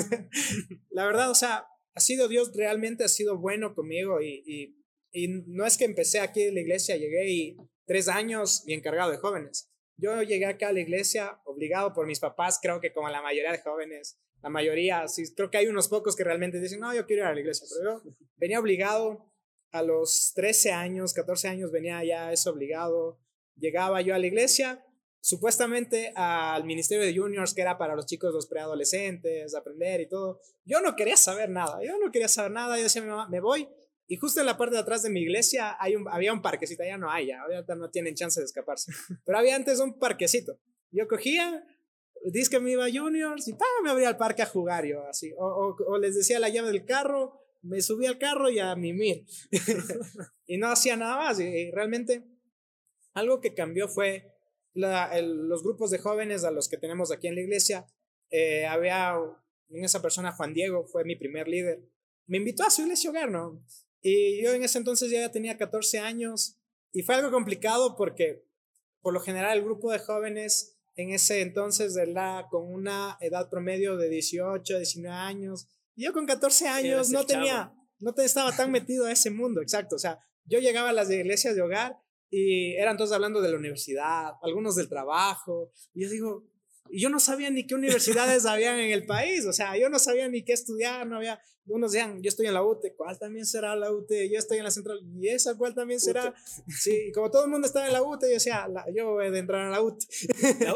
la 0.92 1.06
verdad, 1.06 1.32
o 1.32 1.36
sea, 1.36 1.66
ha 1.96 2.00
sido 2.00 2.28
Dios 2.28 2.52
realmente, 2.56 3.04
ha 3.04 3.10
sido 3.10 3.38
bueno 3.38 3.74
conmigo 3.74 4.22
y, 4.22 4.44
y, 4.46 4.85
y 5.16 5.30
no 5.48 5.66
es 5.66 5.78
que 5.78 5.86
empecé 5.86 6.20
aquí 6.20 6.44
en 6.44 6.56
la 6.56 6.60
iglesia, 6.60 6.98
llegué 6.98 7.30
y 7.30 7.58
tres 7.86 8.10
años 8.10 8.64
y 8.68 8.74
encargado 8.74 9.12
de 9.12 9.18
jóvenes. 9.18 9.72
Yo 9.98 10.22
llegué 10.22 10.46
acá 10.46 10.68
a 10.68 10.74
la 10.74 10.82
iglesia 10.82 11.40
obligado 11.46 11.94
por 11.94 12.06
mis 12.06 12.20
papás, 12.20 12.60
creo 12.62 12.82
que 12.82 12.92
como 12.92 13.08
la 13.08 13.22
mayoría 13.22 13.54
de 13.54 13.62
jóvenes, 13.62 14.20
la 14.44 14.50
mayoría, 14.50 15.08
sí, 15.08 15.24
creo 15.34 15.50
que 15.50 15.58
hay 15.58 15.68
unos 15.68 15.88
pocos 15.88 16.18
que 16.18 16.26
realmente 16.26 16.60
dicen, 16.60 16.82
no, 16.82 16.94
yo 16.94 17.06
quiero 17.06 17.22
ir 17.24 17.28
a 17.30 17.34
la 17.34 17.40
iglesia, 17.40 17.66
pero 17.70 18.04
yo 18.04 18.16
venía 18.36 18.60
obligado 18.60 19.32
a 19.72 19.82
los 19.82 20.34
13 20.36 20.74
años, 20.74 21.14
14 21.14 21.48
años, 21.48 21.72
venía 21.72 22.04
ya 22.04 22.34
eso 22.34 22.52
obligado, 22.52 23.18
llegaba 23.56 24.02
yo 24.02 24.16
a 24.16 24.20
la 24.20 24.28
iglesia, 24.28 24.86
supuestamente 25.22 26.12
al 26.14 26.66
ministerio 26.66 27.06
de 27.06 27.18
juniors, 27.18 27.54
que 27.54 27.62
era 27.62 27.78
para 27.78 27.96
los 27.96 28.06
chicos, 28.06 28.34
los 28.34 28.48
preadolescentes, 28.48 29.56
aprender 29.56 30.02
y 30.02 30.10
todo. 30.10 30.42
Yo 30.66 30.82
no 30.82 30.94
quería 30.98 31.16
saber 31.16 31.50
nada, 31.50 31.82
yo 31.82 31.98
no 32.00 32.12
quería 32.12 32.28
saber 32.28 32.52
nada, 32.52 32.76
yo 32.76 32.84
decía 32.84 33.02
mamá, 33.02 33.30
me 33.30 33.40
voy. 33.40 33.70
Y 34.08 34.18
justo 34.18 34.40
en 34.40 34.46
la 34.46 34.58
parte 34.58 34.76
de 34.76 34.82
atrás 34.82 35.02
de 35.04 35.10
mi 35.10 35.22
iglesia 35.22 35.76
hay 35.80 35.96
un, 35.96 36.08
había 36.08 36.32
un 36.32 36.42
parquecito, 36.42 36.84
ya 36.84 36.98
no 36.98 37.10
hay, 37.10 37.28
ya 37.28 37.42
no 37.76 37.90
tienen 37.90 38.16
chance 38.16 38.40
de 38.40 38.46
escaparse. 38.46 38.92
Pero 39.26 39.38
había 39.38 39.56
antes 39.56 39.80
un 39.80 39.98
parquecito. 39.98 40.60
Yo 40.92 41.08
cogía, 41.08 41.66
dice 42.24 42.52
que 42.52 42.60
me 42.60 42.72
iba 42.72 42.86
a 42.86 42.92
Juniors 42.92 43.48
y 43.48 43.54
¡pam! 43.54 43.68
me 43.84 43.90
abría 43.90 44.10
al 44.10 44.18
parque 44.18 44.44
a 44.44 44.46
jugar 44.46 44.86
yo 44.86 45.06
así. 45.08 45.34
O, 45.38 45.76
o, 45.88 45.98
les 45.98 46.16
decía 46.16 46.40
la 46.40 46.50
llave 46.50 46.70
del 46.70 46.86
carro, 46.86 47.42
me 47.64 47.82
subí 47.82 48.06
al 48.06 48.20
carro 48.20 48.50
y 48.50 48.60
a 48.60 48.76
mimir. 48.76 49.26
y 50.46 50.58
no 50.58 50.68
hacía 50.68 50.96
nada 50.96 51.18
más. 51.18 51.40
Y, 51.40 51.72
realmente 51.72 52.24
algo 53.14 53.42
que 53.42 53.54
cambió 53.54 53.88
fue 53.88 54.32
la, 54.74 55.20
los 55.22 55.64
grupos 55.64 55.90
de 55.90 55.98
jóvenes 55.98 56.44
a 56.44 56.52
los 56.52 56.70
que 56.70 56.78
tenemos 56.78 57.12
aquí 57.12 57.28
en 57.28 57.36
la 57.36 57.42
iglesia. 57.42 57.88
Eh, 58.30 58.66
había 58.66 59.16
en 59.70 59.84
esa 59.84 60.02
persona, 60.02 60.32
Juan 60.32 60.54
Diego, 60.54 60.86
fue 60.86 61.04
mi 61.04 61.16
primer 61.16 61.48
líder. 61.48 61.82
Me 62.28 62.38
invitó 62.38 62.64
a 62.64 62.70
su 62.70 62.84
iglesia 62.84 63.10
hogar, 63.10 63.32
¿no? 63.32 63.64
Y 64.08 64.40
yo 64.44 64.54
en 64.54 64.62
ese 64.62 64.78
entonces 64.78 65.10
ya 65.10 65.32
tenía 65.32 65.58
14 65.58 65.98
años 65.98 66.60
y 66.92 67.02
fue 67.02 67.16
algo 67.16 67.32
complicado 67.32 67.96
porque 67.96 68.46
por 69.02 69.16
lo 69.16 69.20
general 69.20 69.58
el 69.58 69.64
grupo 69.64 69.92
de 69.92 69.98
jóvenes 69.98 70.78
en 70.96 71.10
ese 71.10 71.42
entonces, 71.42 71.96
de 71.96 72.06
la 72.06 72.48
Con 72.52 72.72
una 72.72 73.18
edad 73.20 73.50
promedio 73.50 73.98
de 73.98 74.08
18, 74.10 74.78
19 74.78 75.10
años. 75.10 75.68
yo 75.96 76.14
con 76.14 76.28
14 76.28 76.68
años 76.68 77.10
no 77.10 77.26
tenía, 77.26 77.74
no 77.98 78.14
te, 78.14 78.24
estaba 78.24 78.56
tan 78.56 78.72
metido 78.72 79.08
a 79.08 79.12
ese 79.12 79.32
mundo, 79.32 79.60
exacto. 79.60 79.96
O 79.96 80.00
sea, 80.00 80.20
yo 80.44 80.60
llegaba 80.60 80.90
a 80.90 80.94
las 80.94 81.10
iglesias 81.10 81.56
de 81.56 81.64
hogar 81.64 81.98
y 82.30 82.76
eran 82.76 82.98
todos 82.98 83.12
hablando 83.12 83.42
de 83.42 83.50
la 83.50 83.58
universidad, 83.58 84.34
algunos 84.44 84.76
del 84.76 84.88
trabajo. 84.88 85.72
Y 85.96 86.04
yo 86.04 86.10
digo, 86.12 86.48
yo 86.92 87.10
no 87.10 87.20
sabía 87.20 87.50
ni 87.50 87.66
qué 87.66 87.76
universidades 87.76 88.46
habían 88.46 88.80
en 88.80 88.92
el 88.92 89.06
país, 89.06 89.46
o 89.46 89.54
sea, 89.54 89.78
yo 89.78 89.90
no 89.90 90.00
sabía 90.00 90.28
ni 90.28 90.44
qué 90.44 90.54
estudiar, 90.54 91.08
no 91.08 91.18
había, 91.18 91.40
unos 91.68 91.92
decían, 91.92 92.22
yo 92.22 92.30
estoy 92.30 92.46
en 92.46 92.54
la 92.54 92.64
UTE, 92.64 92.94
¿cuál 92.96 93.18
también 93.18 93.46
será 93.46 93.76
la 93.76 93.92
UTE? 93.92 94.30
Yo 94.30 94.38
estoy 94.38 94.60
en 94.60 94.66
la 94.66 94.72
central, 94.72 95.00
¿y 95.20 95.30
esa 95.30 95.58
cuál 95.58 95.74
también 95.74 96.00
será? 96.00 96.34
Sí, 96.68 97.12
como 97.14 97.32
todo 97.32 97.46
el 97.46 97.50
mundo 97.50 97.66
estaba 97.66 97.88
en 97.88 97.94
la 97.94 98.04
UTE, 98.04 98.28
yo 98.28 98.34
decía, 98.34 98.68
yo 98.94 99.14
voy 99.14 99.26
a 99.26 99.38
entrar 99.38 99.62
a 99.62 99.72
la 99.72 99.82
UTE. 99.82 100.06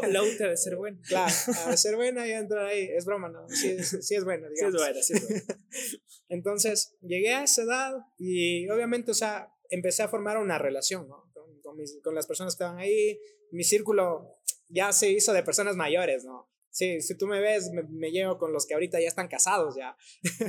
La, 0.08 0.22
UTE 0.22 0.36
debe 0.38 0.56
ser 0.56 0.76
buena. 0.76 1.00
Claro, 1.06 1.32
debe 1.64 1.76
ser 1.76 1.94
buena 1.94 2.26
y 2.26 2.32
entrar 2.32 2.66
ahí, 2.66 2.88
es 2.96 3.04
broma, 3.04 3.28
¿no? 3.28 3.48
Sí, 3.48 3.68
es, 3.70 3.98
sí 4.00 4.16
es 4.16 4.24
buena, 4.24 4.48
digamos. 4.48 4.80
Sí 4.80 4.82
es 4.82 4.82
buena, 4.82 5.02
sí 5.02 5.12
es 5.12 5.28
buena. 5.28 5.44
Entonces, 6.28 6.96
llegué 7.02 7.34
a 7.34 7.44
esa 7.44 7.62
edad 7.62 7.92
y 8.18 8.68
obviamente, 8.68 9.12
o 9.12 9.14
sea, 9.14 9.52
empecé 9.68 10.02
a 10.02 10.08
formar 10.08 10.38
una 10.38 10.58
relación, 10.58 11.06
¿no? 11.08 11.30
Con, 11.32 11.60
con, 11.60 11.76
mis, 11.76 12.00
con 12.02 12.16
las 12.16 12.26
personas 12.26 12.54
que 12.54 12.64
estaban 12.64 12.78
ahí, 12.78 13.20
mi 13.52 13.64
círculo 13.64 14.39
ya 14.70 14.92
se 14.92 15.10
hizo 15.10 15.32
de 15.32 15.42
personas 15.42 15.76
mayores, 15.76 16.24
¿no? 16.24 16.48
Sí, 16.72 17.00
si 17.00 17.16
tú 17.16 17.26
me 17.26 17.40
ves, 17.40 17.70
me, 17.72 18.12
llevo 18.12 18.38
con 18.38 18.52
los 18.52 18.64
que 18.64 18.74
ahorita 18.74 19.00
ya 19.00 19.08
están 19.08 19.26
casados 19.26 19.74
ya. 19.76 19.96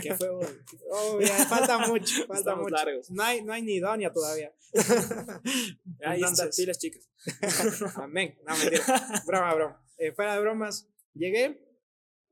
Que 0.01 0.13
fue 0.17 0.29
oh, 0.29 1.19
falta 1.49 1.79
mucho, 1.79 2.27
falta 2.27 2.55
mucho. 2.55 2.75
Largos. 2.75 3.09
No 3.09 3.23
hay, 3.23 3.43
no 3.43 3.53
hay 3.53 3.63
ni 3.63 3.79
doña 3.79 4.13
todavía. 4.13 4.53
Ahí 6.05 6.21
están, 6.21 6.53
sí, 6.53 6.65
las 6.65 6.77
chicas. 6.77 7.09
Amén. 7.95 8.39
No, 8.47 8.55
mentira. 8.55 8.83
Broma, 9.25 9.55
broma. 9.55 9.85
Eh, 9.97 10.11
fuera 10.13 10.35
de 10.35 10.41
bromas, 10.41 10.87
llegué 11.13 11.67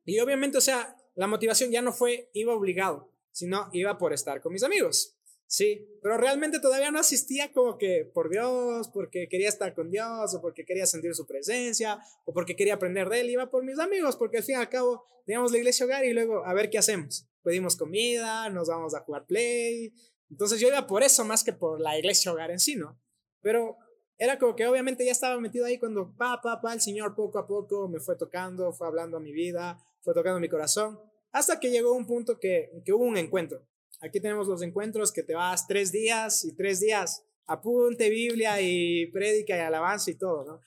y 0.05 0.19
obviamente, 0.19 0.57
o 0.57 0.61
sea, 0.61 0.97
la 1.15 1.27
motivación 1.27 1.69
ya 1.69 1.81
no 1.81 1.93
fue 1.93 2.31
iba 2.33 2.53
obligado, 2.53 3.13
sino 3.31 3.69
iba 3.73 3.97
por 3.97 4.13
estar 4.13 4.41
con 4.41 4.53
mis 4.53 4.63
amigos. 4.63 5.18
Sí, 5.51 5.83
pero 6.03 6.15
realmente 6.17 6.59
todavía 6.59 6.91
no 6.91 6.99
asistía 6.99 7.51
como 7.51 7.79
que 7.79 8.05
por 8.13 8.29
Dios, 8.29 8.87
porque 8.93 9.27
quería 9.27 9.49
estar 9.49 9.73
con 9.73 9.89
Dios, 9.89 10.35
o 10.35 10.41
porque 10.41 10.63
quería 10.63 10.85
sentir 10.85 11.15
su 11.15 11.25
presencia, 11.25 11.99
o 12.25 12.33
porque 12.33 12.55
quería 12.55 12.75
aprender 12.75 13.09
de 13.09 13.21
Él. 13.21 13.31
Iba 13.31 13.49
por 13.49 13.63
mis 13.63 13.79
amigos, 13.79 14.15
porque 14.15 14.37
al 14.37 14.43
fin 14.43 14.57
y 14.57 14.59
al 14.59 14.69
cabo 14.69 15.07
teníamos 15.25 15.51
la 15.51 15.57
iglesia 15.57 15.87
hogar 15.87 16.05
y 16.05 16.13
luego 16.13 16.45
a 16.45 16.53
ver 16.53 16.69
qué 16.69 16.77
hacemos. 16.77 17.27
Pedimos 17.41 17.75
comida, 17.77 18.47
nos 18.51 18.67
vamos 18.67 18.93
a 18.93 18.99
jugar 18.99 19.25
play. 19.25 19.91
Entonces 20.29 20.59
yo 20.59 20.67
iba 20.67 20.85
por 20.85 21.01
eso 21.01 21.25
más 21.25 21.43
que 21.43 21.51
por 21.51 21.81
la 21.81 21.97
iglesia 21.97 22.31
hogar 22.31 22.51
en 22.51 22.59
sí, 22.59 22.75
¿no? 22.75 23.01
Pero 23.41 23.75
era 24.19 24.37
como 24.37 24.55
que 24.55 24.67
obviamente 24.67 25.03
ya 25.03 25.11
estaba 25.11 25.39
metido 25.39 25.65
ahí 25.65 25.79
cuando 25.79 26.13
pa, 26.15 26.39
pa, 26.41 26.73
el 26.73 26.81
Señor 26.81 27.15
poco 27.15 27.39
a 27.39 27.47
poco 27.47 27.87
me 27.87 27.99
fue 27.99 28.15
tocando, 28.15 28.71
fue 28.71 28.85
hablando 28.85 29.17
a 29.17 29.19
mi 29.19 29.31
vida, 29.31 29.83
fue 30.01 30.13
tocando 30.13 30.39
mi 30.39 30.47
corazón, 30.47 30.99
hasta 31.31 31.59
que 31.59 31.71
llegó 31.71 31.93
un 31.93 32.05
punto 32.05 32.37
que, 32.39 32.69
que 32.85 32.93
hubo 32.93 33.03
un 33.03 33.17
encuentro. 33.17 33.67
Aquí 34.01 34.19
tenemos 34.19 34.47
los 34.47 34.61
encuentros 34.61 35.11
que 35.11 35.23
te 35.23 35.35
vas 35.35 35.67
tres 35.67 35.91
días 35.91 36.45
y 36.45 36.53
tres 36.53 36.79
días, 36.79 37.23
apunte 37.45 38.09
Biblia 38.09 38.61
y 38.61 39.07
prédica 39.07 39.57
y 39.57 39.59
alabanza 39.59 40.11
y 40.11 40.15
todo, 40.15 40.45
¿no? 40.45 40.61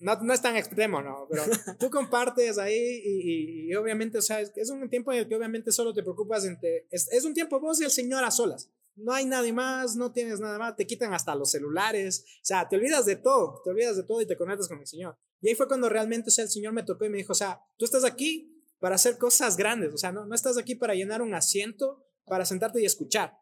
No, 0.00 0.16
no 0.22 0.32
es 0.32 0.40
tan 0.40 0.56
extremo, 0.56 1.02
¿no? 1.02 1.26
Pero 1.30 1.42
tú 1.78 1.90
compartes 1.90 2.58
ahí 2.58 3.02
y, 3.04 3.70
y, 3.70 3.74
obviamente, 3.74 4.18
o 4.18 4.22
sea, 4.22 4.40
es, 4.40 4.70
un 4.70 4.88
tiempo 4.88 5.12
en 5.12 5.18
el 5.18 5.28
que 5.28 5.36
obviamente 5.36 5.72
solo 5.72 5.92
te 5.92 6.02
preocupas 6.02 6.44
entre, 6.44 6.86
es, 6.90 7.10
es 7.12 7.24
un 7.24 7.34
tiempo 7.34 7.60
vos 7.60 7.80
y 7.80 7.84
el 7.84 7.90
Señor 7.90 8.24
a 8.24 8.30
solas. 8.30 8.70
No 8.96 9.12
hay 9.12 9.24
nadie 9.24 9.52
más, 9.52 9.96
no 9.96 10.12
tienes 10.12 10.40
nada 10.40 10.58
más, 10.58 10.76
te 10.76 10.86
quitan 10.86 11.14
hasta 11.14 11.34
los 11.34 11.50
celulares, 11.50 12.24
o 12.26 12.44
sea, 12.44 12.68
te 12.68 12.76
olvidas 12.76 13.06
de 13.06 13.16
todo, 13.16 13.60
te 13.62 13.70
olvidas 13.70 13.96
de 13.96 14.02
todo 14.02 14.20
y 14.20 14.26
te 14.26 14.36
conectas 14.36 14.68
con 14.68 14.80
el 14.80 14.86
Señor. 14.86 15.16
Y 15.40 15.48
ahí 15.48 15.54
fue 15.54 15.68
cuando 15.68 15.88
realmente, 15.88 16.28
o 16.28 16.32
sea, 16.32 16.44
el 16.44 16.50
Señor 16.50 16.72
me 16.72 16.82
tocó 16.82 17.04
y 17.04 17.08
me 17.08 17.18
dijo, 17.18 17.32
o 17.32 17.36
sea, 17.36 17.60
tú 17.78 17.84
estás 17.84 18.04
aquí 18.04 18.62
para 18.78 18.96
hacer 18.96 19.16
cosas 19.16 19.56
grandes, 19.56 19.94
o 19.94 19.98
sea, 19.98 20.12
no, 20.12 20.26
no 20.26 20.34
estás 20.34 20.58
aquí 20.58 20.74
para 20.74 20.94
llenar 20.94 21.22
un 21.22 21.34
asiento 21.34 22.04
para 22.30 22.46
sentarte 22.46 22.80
y 22.80 22.84
escuchar. 22.84 23.36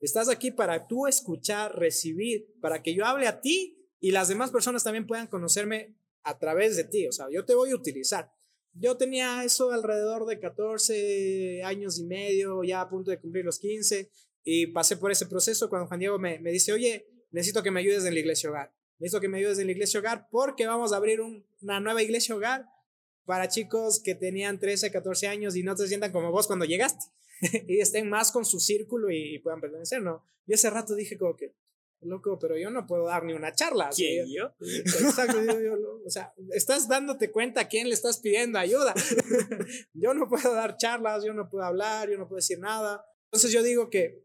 Estás 0.00 0.28
aquí 0.28 0.50
para 0.50 0.86
tú 0.86 1.06
escuchar, 1.06 1.76
recibir, 1.78 2.46
para 2.60 2.82
que 2.82 2.94
yo 2.94 3.06
hable 3.06 3.26
a 3.26 3.40
ti 3.40 3.88
y 3.98 4.10
las 4.10 4.28
demás 4.28 4.50
personas 4.50 4.84
también 4.84 5.06
puedan 5.06 5.28
conocerme 5.28 5.96
a 6.22 6.38
través 6.38 6.76
de 6.76 6.84
ti. 6.84 7.08
O 7.08 7.12
sea, 7.12 7.26
yo 7.32 7.46
te 7.46 7.54
voy 7.54 7.70
a 7.70 7.74
utilizar. 7.74 8.30
Yo 8.74 8.98
tenía 8.98 9.42
eso 9.44 9.72
alrededor 9.72 10.26
de 10.26 10.38
14 10.38 11.62
años 11.64 11.98
y 11.98 12.04
medio, 12.04 12.62
ya 12.64 12.82
a 12.82 12.90
punto 12.90 13.10
de 13.10 13.18
cumplir 13.18 13.46
los 13.46 13.58
15, 13.58 14.10
y 14.42 14.66
pasé 14.66 14.98
por 14.98 15.10
ese 15.10 15.24
proceso 15.24 15.70
cuando 15.70 15.88
Juan 15.88 16.00
Diego 16.00 16.18
me, 16.18 16.38
dice, 16.50 16.74
oye, 16.74 17.06
necesito 17.30 17.62
que 17.62 17.70
me 17.70 17.80
ayudes 17.80 18.04
en 18.04 18.12
la 18.12 18.20
iglesia 18.20 18.50
hogar. 18.50 18.74
Necesito 18.98 19.22
que 19.22 19.28
me 19.28 19.38
ayudes 19.38 19.58
en 19.58 19.66
la 19.68 19.72
iglesia 19.72 20.00
hogar 20.00 20.28
porque 20.30 20.66
vamos 20.66 20.92
a 20.92 20.96
abrir 20.96 21.22
una 21.22 21.80
nueva 21.80 22.02
iglesia 22.02 22.34
hogar 22.34 22.66
para 23.24 23.48
chicos 23.48 24.02
que 24.04 24.14
tenían 24.14 24.60
13, 24.60 24.90
14 24.90 25.28
años 25.28 25.56
y 25.56 25.62
no 25.62 25.74
se 25.74 25.88
sientan 25.88 26.12
como 26.12 26.30
vos 26.30 26.46
cuando 26.46 26.66
llegaste. 26.66 27.06
y 27.68 27.80
estén 27.80 28.08
más 28.08 28.32
con 28.32 28.44
su 28.44 28.60
círculo 28.60 29.10
y, 29.10 29.38
puedan 29.38 29.60
pertenecer, 29.60 30.02
¿no? 30.02 30.24
Y 30.46 30.54
ese 30.54 30.70
rato 30.70 30.94
dije 30.94 31.18
como 31.18 31.36
que, 31.36 31.54
loco, 32.00 32.38
pero 32.38 32.56
yo 32.58 32.70
no 32.70 32.86
puedo 32.86 33.06
dar 33.06 33.24
ni 33.24 33.32
una 33.32 33.54
charla. 33.54 33.90
¿Quién, 33.94 34.26
yo? 34.30 34.54
Exacto, 34.60 35.38
o 36.04 36.10
sea, 36.10 36.34
estás 36.50 36.86
dándote 36.86 37.30
cuenta 37.30 37.62
a 37.62 37.68
quién 37.68 37.88
le 37.88 37.94
estás 37.94 38.18
pidiendo 38.18 38.58
ayuda. 38.58 38.94
yo 39.94 40.12
no 40.14 40.28
puedo 40.28 40.54
dar 40.54 40.76
charlas, 40.76 41.24
yo 41.24 41.32
no 41.32 41.48
puedo 41.48 41.64
hablar, 41.64 42.10
yo 42.10 42.18
no 42.18 42.28
puedo 42.28 42.36
decir 42.36 42.58
nada. 42.58 43.04
Entonces 43.26 43.52
yo 43.52 43.62
digo 43.62 43.88
que, 43.88 44.22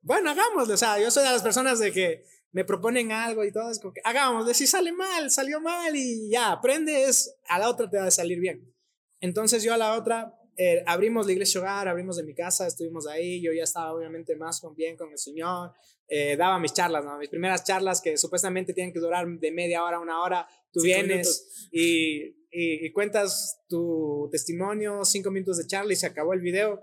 bueno, 0.00 0.30
hagámoslo, 0.30 0.74
o 0.74 0.78
sea, 0.78 0.98
yo 0.98 1.10
soy 1.10 1.24
de 1.24 1.30
las 1.30 1.42
personas 1.42 1.78
de 1.78 1.92
que 1.92 2.24
me 2.52 2.64
proponen 2.64 3.12
algo 3.12 3.44
y 3.44 3.52
todo, 3.52 3.70
es 3.70 3.78
como 3.78 3.94
que 3.94 4.00
hagámoslo, 4.04 4.52
si 4.52 4.66
sale 4.66 4.92
mal, 4.92 5.30
salió 5.30 5.60
mal 5.60 5.94
y 5.94 6.30
ya, 6.30 6.52
aprendes, 6.52 7.34
a 7.48 7.58
la 7.58 7.68
otra 7.68 7.88
te 7.88 7.98
va 7.98 8.06
a 8.06 8.10
salir 8.10 8.40
bien. 8.40 8.74
Entonces 9.20 9.62
yo 9.62 9.72
a 9.72 9.76
la 9.76 9.94
otra 9.94 10.41
eh, 10.56 10.82
abrimos 10.86 11.26
la 11.26 11.32
iglesia 11.32 11.60
hogar, 11.60 11.88
abrimos 11.88 12.16
de 12.16 12.24
mi 12.24 12.34
casa, 12.34 12.66
estuvimos 12.66 13.06
ahí, 13.06 13.40
yo 13.40 13.52
ya 13.52 13.64
estaba 13.64 13.92
obviamente 13.94 14.36
más 14.36 14.60
con 14.60 14.74
bien 14.74 14.96
con 14.96 15.10
el 15.10 15.18
Señor, 15.18 15.72
eh, 16.08 16.36
daba 16.36 16.58
mis 16.58 16.72
charlas, 16.74 17.04
¿no? 17.04 17.16
mis 17.18 17.30
primeras 17.30 17.64
charlas 17.64 18.00
que 18.02 18.18
supuestamente 18.18 18.74
tienen 18.74 18.92
que 18.92 19.00
durar 19.00 19.26
de 19.26 19.50
media 19.50 19.82
hora 19.82 19.96
a 19.96 20.00
una 20.00 20.20
hora, 20.22 20.46
tú 20.70 20.82
vienes 20.82 21.68
y, 21.70 22.36
y, 22.50 22.92
cuentas 22.92 23.62
tu 23.68 24.28
testimonio, 24.30 25.04
cinco 25.04 25.30
minutos 25.30 25.58
de 25.58 25.66
charla 25.66 25.92
y 25.92 25.96
se 25.96 26.06
acabó 26.06 26.34
el 26.34 26.40
video 26.40 26.80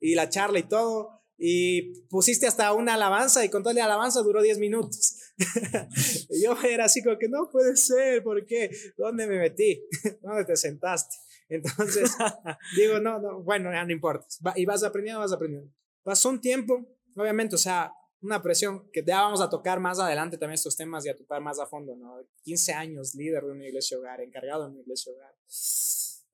y 0.00 0.14
la 0.14 0.28
charla 0.28 0.60
y 0.60 0.64
todo. 0.64 1.18
Y 1.40 2.02
pusiste 2.08 2.48
hasta 2.48 2.72
una 2.72 2.94
alabanza 2.94 3.44
y 3.44 3.48
con 3.48 3.62
toda 3.62 3.72
la 3.72 3.84
alabanza 3.84 4.22
duró 4.22 4.42
diez 4.42 4.58
minutos. 4.58 5.18
yo 6.42 6.56
era 6.62 6.86
así 6.86 7.02
como 7.02 7.16
que 7.16 7.28
no 7.28 7.48
puede 7.50 7.76
ser, 7.76 8.24
¿por 8.24 8.44
qué? 8.44 8.70
¿Dónde 8.96 9.26
me 9.26 9.38
metí? 9.38 9.84
¿Dónde 10.22 10.44
te 10.44 10.56
sentaste? 10.56 11.16
Entonces, 11.48 12.10
digo, 12.76 12.98
no, 13.00 13.18
no, 13.18 13.42
bueno, 13.42 13.72
ya 13.72 13.84
no 13.84 13.92
importa. 13.92 14.26
y 14.56 14.64
vas 14.66 14.82
aprendiendo, 14.82 15.20
vas 15.20 15.32
aprendiendo. 15.32 15.72
Pasó 16.02 16.28
un 16.28 16.40
tiempo, 16.40 16.86
obviamente, 17.16 17.54
o 17.54 17.58
sea, 17.58 17.92
una 18.20 18.42
presión 18.42 18.88
que 18.92 19.04
ya 19.04 19.22
vamos 19.22 19.40
a 19.40 19.48
tocar 19.48 19.80
más 19.80 20.00
adelante 20.00 20.36
también 20.36 20.54
estos 20.54 20.76
temas 20.76 21.06
y 21.06 21.08
a 21.08 21.16
tocar 21.16 21.40
más 21.40 21.58
a 21.60 21.66
fondo, 21.66 21.94
¿no? 21.96 22.16
15 22.42 22.72
años 22.72 23.14
líder 23.14 23.44
de 23.44 23.52
una 23.52 23.66
iglesia 23.66 23.98
hogar, 23.98 24.20
encargado 24.20 24.64
de 24.64 24.72
una 24.72 24.80
iglesia 24.80 25.12
hogar. 25.12 25.34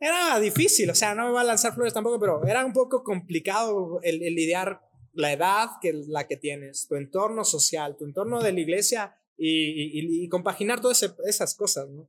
Era 0.00 0.40
difícil, 0.40 0.90
o 0.90 0.94
sea, 0.94 1.14
no 1.14 1.26
me 1.26 1.32
va 1.32 1.42
a 1.42 1.44
lanzar 1.44 1.74
flores 1.74 1.92
tampoco, 1.92 2.18
pero 2.18 2.44
era 2.46 2.64
un 2.64 2.72
poco 2.72 3.04
complicado 3.04 4.00
el, 4.02 4.18
lidiar 4.18 4.80
la 5.12 5.32
edad 5.32 5.70
que 5.80 5.92
la 6.08 6.26
que 6.26 6.36
tienes, 6.36 6.86
tu 6.88 6.96
entorno 6.96 7.44
social, 7.44 7.96
tu 7.96 8.04
entorno 8.04 8.42
de 8.42 8.52
la 8.52 8.60
iglesia 8.60 9.16
y, 9.36 10.28
compaginar 10.28 10.80
todas 10.80 11.14
esas 11.26 11.54
cosas, 11.54 11.88
¿no? 11.88 12.08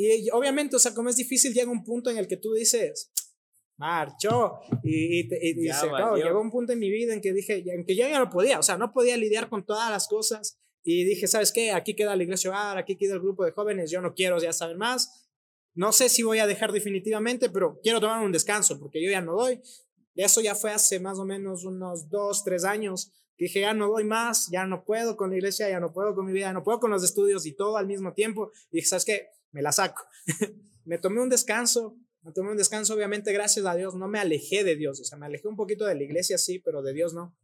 Y 0.00 0.30
obviamente, 0.30 0.76
o 0.76 0.78
sea, 0.78 0.94
como 0.94 1.08
es 1.08 1.16
difícil, 1.16 1.52
llega 1.52 1.68
un 1.68 1.82
punto 1.82 2.08
en 2.08 2.18
el 2.18 2.28
que 2.28 2.36
tú 2.36 2.52
dices, 2.52 3.10
marchó. 3.76 4.60
Y, 4.84 5.20
y, 5.20 5.54
llegó 5.54 6.40
un 6.40 6.52
punto 6.52 6.72
en 6.72 6.78
mi 6.78 6.88
vida 6.88 7.12
en 7.12 7.20
que 7.20 7.32
dije, 7.32 7.64
en 7.66 7.84
que 7.84 7.96
yo 7.96 8.08
ya 8.08 8.20
no 8.20 8.30
podía, 8.30 8.60
o 8.60 8.62
sea, 8.62 8.78
no 8.78 8.92
podía 8.92 9.16
lidiar 9.16 9.48
con 9.48 9.66
todas 9.66 9.90
las 9.90 10.06
cosas. 10.06 10.56
Y 10.84 11.02
dije, 11.04 11.26
¿sabes 11.26 11.50
qué? 11.50 11.72
Aquí 11.72 11.96
queda 11.96 12.14
la 12.14 12.22
iglesia 12.22 12.48
hogar, 12.48 12.78
aquí 12.78 12.96
queda 12.96 13.14
el 13.14 13.20
grupo 13.20 13.44
de 13.44 13.50
jóvenes, 13.50 13.90
yo 13.90 14.00
no 14.00 14.14
quiero 14.14 14.38
ya 14.38 14.52
saber 14.52 14.76
más. 14.76 15.26
No 15.74 15.90
sé 15.90 16.08
si 16.08 16.22
voy 16.22 16.38
a 16.38 16.46
dejar 16.46 16.70
definitivamente, 16.70 17.50
pero 17.50 17.80
quiero 17.82 18.00
tomar 18.00 18.24
un 18.24 18.30
descanso 18.30 18.78
porque 18.78 19.02
yo 19.02 19.10
ya 19.10 19.20
no 19.20 19.34
doy. 19.34 19.60
Eso 20.14 20.40
ya 20.40 20.54
fue 20.54 20.70
hace 20.70 21.00
más 21.00 21.18
o 21.18 21.24
menos 21.24 21.64
unos 21.64 22.08
dos, 22.08 22.44
tres 22.44 22.64
años. 22.64 23.10
Que 23.36 23.46
dije, 23.46 23.60
ya 23.62 23.74
no 23.74 23.88
doy 23.88 24.04
más, 24.04 24.48
ya 24.50 24.64
no 24.64 24.84
puedo 24.84 25.16
con 25.16 25.30
la 25.30 25.36
iglesia, 25.36 25.68
ya 25.68 25.80
no 25.80 25.92
puedo 25.92 26.14
con 26.14 26.26
mi 26.26 26.32
vida, 26.32 26.46
ya 26.46 26.52
no 26.52 26.62
puedo 26.62 26.78
con 26.78 26.92
los 26.92 27.02
estudios 27.02 27.46
y 27.46 27.52
todo 27.52 27.76
al 27.76 27.86
mismo 27.88 28.12
tiempo. 28.12 28.52
Y 28.70 28.78
dije, 28.78 28.88
¿sabes 28.88 29.04
qué? 29.04 29.28
Me 29.52 29.62
la 29.62 29.72
saco. 29.72 30.04
me 30.84 30.98
tomé 30.98 31.20
un 31.20 31.28
descanso, 31.28 31.96
me 32.22 32.32
tomé 32.32 32.50
un 32.50 32.56
descanso, 32.56 32.94
obviamente, 32.94 33.32
gracias 33.32 33.64
a 33.66 33.74
Dios, 33.74 33.94
no 33.94 34.08
me 34.08 34.18
alejé 34.18 34.64
de 34.64 34.76
Dios, 34.76 35.00
o 35.00 35.04
sea, 35.04 35.18
me 35.18 35.26
alejé 35.26 35.48
un 35.48 35.56
poquito 35.56 35.84
de 35.86 35.94
la 35.94 36.02
iglesia, 36.02 36.38
sí, 36.38 36.58
pero 36.58 36.82
de 36.82 36.92
Dios 36.92 37.14
no. 37.14 37.36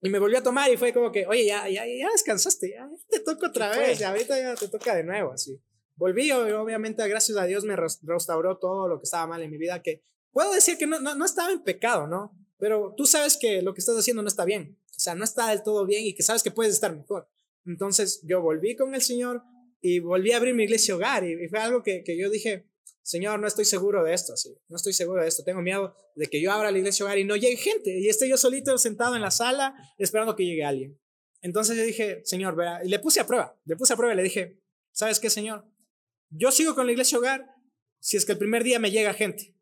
Y 0.00 0.08
me 0.10 0.18
volví 0.18 0.36
a 0.36 0.42
tomar 0.42 0.70
y 0.72 0.76
fue 0.76 0.92
como 0.92 1.10
que, 1.10 1.26
oye, 1.26 1.46
ya, 1.46 1.68
ya, 1.68 1.84
ya 1.84 2.10
descansaste, 2.12 2.70
ya 2.70 2.88
te 3.08 3.20
toca 3.20 3.48
otra 3.48 3.76
vez, 3.76 3.98
ya 3.98 4.10
ahorita 4.10 4.38
ya 4.38 4.54
te 4.54 4.68
toca 4.68 4.94
de 4.94 5.02
nuevo, 5.02 5.32
así. 5.32 5.60
Volví, 5.96 6.30
obviamente, 6.30 7.06
gracias 7.08 7.36
a 7.36 7.44
Dios 7.44 7.64
me 7.64 7.74
restauró 7.76 8.58
todo 8.58 8.86
lo 8.86 9.00
que 9.00 9.04
estaba 9.04 9.26
mal 9.26 9.42
en 9.42 9.50
mi 9.50 9.58
vida, 9.58 9.82
que 9.82 10.04
puedo 10.30 10.52
decir 10.52 10.78
que 10.78 10.86
no, 10.86 11.00
no, 11.00 11.16
no 11.16 11.24
estaba 11.24 11.50
en 11.50 11.62
pecado, 11.64 12.06
¿no? 12.06 12.32
Pero 12.58 12.94
tú 12.96 13.06
sabes 13.06 13.36
que 13.36 13.62
lo 13.62 13.74
que 13.74 13.80
estás 13.80 13.96
haciendo 13.96 14.22
no 14.22 14.28
está 14.28 14.44
bien, 14.44 14.78
o 14.90 15.00
sea, 15.00 15.16
no 15.16 15.24
está 15.24 15.50
del 15.50 15.64
todo 15.64 15.84
bien 15.86 16.04
y 16.04 16.14
que 16.14 16.22
sabes 16.22 16.44
que 16.44 16.52
puedes 16.52 16.74
estar 16.74 16.94
mejor. 16.96 17.28
Entonces 17.66 18.20
yo 18.22 18.40
volví 18.40 18.76
con 18.76 18.94
el 18.94 19.02
Señor 19.02 19.42
y 19.80 20.00
volví 20.00 20.32
a 20.32 20.36
abrir 20.36 20.54
mi 20.54 20.64
iglesia 20.64 20.94
hogar 20.94 21.24
y, 21.24 21.48
fue 21.48 21.58
algo 21.58 21.82
que, 21.82 22.02
que 22.04 22.18
yo 22.18 22.30
dije, 22.30 22.66
Señor, 23.02 23.40
no 23.40 23.46
estoy 23.46 23.64
seguro 23.64 24.04
de 24.04 24.12
esto, 24.12 24.34
así, 24.34 24.56
no 24.68 24.76
estoy 24.76 24.92
seguro 24.92 25.22
de 25.22 25.28
esto, 25.28 25.42
tengo 25.44 25.62
miedo 25.62 25.94
de 26.14 26.26
que 26.26 26.40
yo 26.42 26.52
abra 26.52 26.70
la 26.70 26.78
iglesia 26.78 27.04
hogar 27.04 27.18
y 27.18 27.24
no 27.24 27.36
llegue 27.36 27.56
gente 27.56 27.98
y 27.98 28.08
esté 28.08 28.28
yo 28.28 28.36
solito 28.36 28.76
sentado 28.78 29.16
en 29.16 29.22
la 29.22 29.30
sala 29.30 29.74
esperando 29.98 30.36
que 30.36 30.44
llegue 30.44 30.64
alguien. 30.64 30.98
Entonces 31.40 31.76
yo 31.76 31.84
dije, 31.84 32.22
Señor, 32.24 32.56
verá, 32.56 32.84
y 32.84 32.88
le 32.88 32.98
puse 32.98 33.20
a 33.20 33.26
prueba, 33.26 33.58
le 33.64 33.76
puse 33.76 33.92
a 33.92 33.96
prueba 33.96 34.12
y 34.12 34.16
le 34.16 34.24
dije, 34.24 34.60
¿sabes 34.92 35.20
qué, 35.20 35.30
Señor? 35.30 35.64
Yo 36.30 36.50
sigo 36.50 36.74
con 36.74 36.86
la 36.86 36.92
iglesia 36.92 37.18
hogar 37.18 37.46
si 38.00 38.16
es 38.16 38.24
que 38.24 38.32
el 38.32 38.38
primer 38.38 38.64
día 38.64 38.78
me 38.78 38.90
llega 38.90 39.14
gente. 39.14 39.54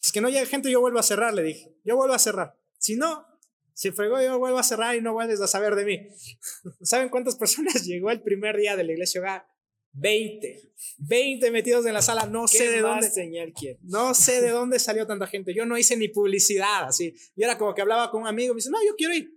Si 0.00 0.08
es 0.08 0.12
que 0.12 0.20
no 0.20 0.28
llega 0.28 0.46
gente, 0.46 0.70
yo 0.70 0.80
vuelvo 0.80 0.98
a 0.98 1.02
cerrar, 1.02 1.34
le 1.34 1.42
dije, 1.42 1.74
yo 1.84 1.96
vuelvo 1.96 2.14
a 2.14 2.18
cerrar. 2.18 2.58
Si 2.78 2.96
no, 2.96 3.26
si 3.74 3.90
fregó, 3.90 4.20
yo 4.20 4.38
vuelvo 4.38 4.58
a 4.58 4.62
cerrar 4.62 4.96
y 4.96 5.00
no 5.00 5.12
vuelves 5.12 5.40
a 5.40 5.46
saber 5.46 5.74
de 5.74 5.84
mí. 5.84 6.08
¿Saben 6.82 7.08
cuántas 7.08 7.36
personas 7.36 7.84
llegó 7.86 8.10
el 8.10 8.22
primer 8.22 8.56
día 8.56 8.76
de 8.76 8.84
la 8.84 8.92
iglesia 8.92 9.20
hogar? 9.20 9.46
20. 9.92 10.72
20 10.98 11.50
metidos 11.50 11.86
en 11.86 11.94
la 11.94 12.02
sala, 12.02 12.26
no 12.26 12.48
sé 12.48 12.70
de 12.70 12.80
dónde. 12.80 13.10
Señal 13.10 13.52
No 13.82 14.14
sé 14.14 14.40
de 14.40 14.50
dónde 14.50 14.78
salió 14.78 15.06
tanta 15.06 15.26
gente. 15.26 15.54
Yo 15.54 15.66
no 15.66 15.76
hice 15.76 15.96
ni 15.96 16.08
publicidad, 16.08 16.84
así. 16.84 17.14
Yo 17.36 17.44
era 17.44 17.58
como 17.58 17.74
que 17.74 17.82
hablaba 17.82 18.10
con 18.10 18.22
un 18.22 18.28
amigo, 18.28 18.54
me 18.54 18.58
dice, 18.58 18.70
no, 18.70 18.78
yo 18.84 18.96
quiero 18.96 19.14
ir. 19.14 19.30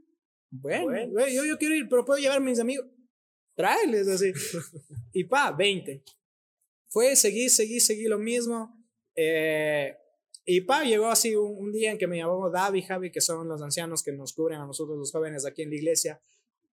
Bueno, 0.50 1.28
Yo, 1.28 1.44
yo 1.44 1.58
quiero 1.58 1.76
ir, 1.76 1.88
pero 1.90 2.06
puedo 2.06 2.20
llevar 2.20 2.38
a 2.38 2.42
mis 2.42 2.60
amigos. 2.60 2.88
Tráeles, 3.56 4.08
así. 4.08 4.32
y 5.14 5.24
pa, 5.26 5.52
20. 5.52 6.04
Fue, 6.88 7.16
seguí, 7.16 7.50
seguí, 7.50 7.80
seguí 7.80 8.06
lo 8.06 8.18
mismo. 8.18 8.86
Eh, 9.16 9.96
y 10.46 10.62
pa, 10.62 10.84
llegó 10.84 11.08
así 11.08 11.36
un, 11.36 11.72
día 11.72 11.92
en 11.92 11.98
que 11.98 12.08
me 12.08 12.18
llamó 12.18 12.50
David 12.50 12.80
y 12.80 12.84
Javi, 12.84 13.12
que 13.12 13.22
son 13.22 13.48
los 13.48 13.62
ancianos 13.62 14.04
que 14.04 14.12
nos 14.12 14.34
cubren 14.34 14.62
a 14.62 14.66
nosotros 14.66 14.98
los 14.98 15.12
jóvenes 15.12 15.46
aquí 15.46 15.64
en 15.64 15.70
la 15.70 15.76
iglesia. 15.76 16.22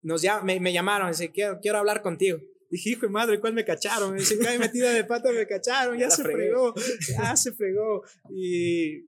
Nos 0.03 0.23
me, 0.43 0.61
me 0.61 0.73
llamaron 0.73 1.09
y 1.09 1.13
dice, 1.13 1.31
quiero, 1.31 1.61
quiero 1.61 1.79
hablar 1.79 2.03
contigo. 2.03 2.39
Dije, 2.71 2.91
hijo 2.91 3.07
de 3.07 3.09
madre, 3.09 3.41
¿cuál 3.41 3.53
me 3.53 3.65
cacharon? 3.65 4.13
Me 4.13 4.21
dice, 4.21 4.37
metida 4.59 4.93
de 4.93 5.05
pata 5.05 5.33
me 5.33 5.47
cacharon, 5.47 5.99
ya, 5.99 6.09
se 6.11 6.23
fregó, 6.23 6.73
ya 7.09 7.37
se 7.37 7.53
fregó. 7.53 8.03
Y, 8.31 9.07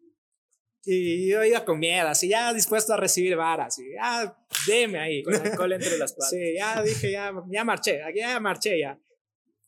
y 0.85 1.29
yo 1.29 1.45
iba 1.45 1.65
con 1.65 1.79
miedo, 1.79 2.09
así 2.09 2.29
ya 2.29 2.53
dispuesto 2.53 2.93
a 2.93 2.97
recibir 2.97 3.37
varas, 3.37 3.79
y 3.79 3.93
ya, 3.93 4.37
deme 4.67 4.99
ahí. 4.99 5.23
Con 5.23 5.35
alcohol 5.35 5.73
entre 5.73 5.97
las 5.97 6.13
patas. 6.13 6.31
Sí, 6.31 6.55
ya 6.57 6.83
dije, 6.83 7.13
ya, 7.13 7.33
ya 7.49 7.65
marché, 7.65 8.01
ya 8.15 8.41
marché 8.41 8.81
ya. 8.81 8.99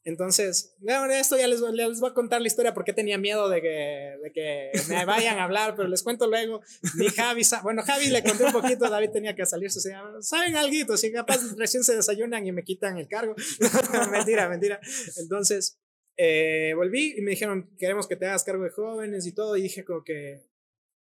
Entonces, 0.05 0.75
bueno, 0.81 1.07
esto 1.15 1.39
ya 1.39 1.47
les, 1.47 1.61
les 1.61 2.01
voy 2.01 2.11
a 2.11 2.15
contar 2.15 2.43
la 2.43 2.47
historia 2.47 2.75
porque 2.75 2.93
tenía 2.93 3.17
miedo 3.17 3.49
de 3.49 3.63
que, 3.63 4.19
de 4.23 4.33
que 4.33 4.71
me 4.89 5.07
vayan 5.07 5.39
a 5.39 5.45
hablar, 5.45 5.75
pero 5.75 5.89
les 5.89 6.03
cuento 6.03 6.27
luego. 6.27 6.61
Ni 6.97 7.09
Javi, 7.09 7.43
bueno, 7.63 7.83
Javi 7.83 8.09
le 8.09 8.23
conté 8.23 8.45
un 8.45 8.53
poquito, 8.53 8.91
David 8.91 9.11
tenía 9.11 9.35
que 9.35 9.47
salirse, 9.47 9.79
o 9.97 10.23
saben 10.23 10.57
algo, 10.57 10.97
si 10.99 11.11
capaz 11.11 11.41
recién 11.57 11.85
se 11.85 11.97
desayunan 11.97 12.47
y 12.47 12.53
me 12.53 12.65
quitan 12.65 12.99
el 12.99 13.09
cargo. 13.09 13.35
mentira, 14.11 14.47
mentira. 14.49 14.79
Entonces, 15.17 15.79
eh, 16.19 16.75
volví 16.77 17.15
y 17.17 17.23
me 17.23 17.31
dijeron, 17.31 17.71
queremos 17.79 18.07
que 18.07 18.17
te 18.17 18.27
hagas 18.27 18.45
cargo 18.45 18.65
de 18.65 18.71
jóvenes 18.71 19.27
y 19.27 19.33
todo, 19.33 19.57
y 19.57 19.63
dije 19.63 19.87
como 19.87 20.05
que, 20.05 20.43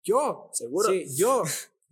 yo, 0.02 0.50
seguro. 0.52 0.90
Sí, 0.90 1.06
yo. 1.16 1.44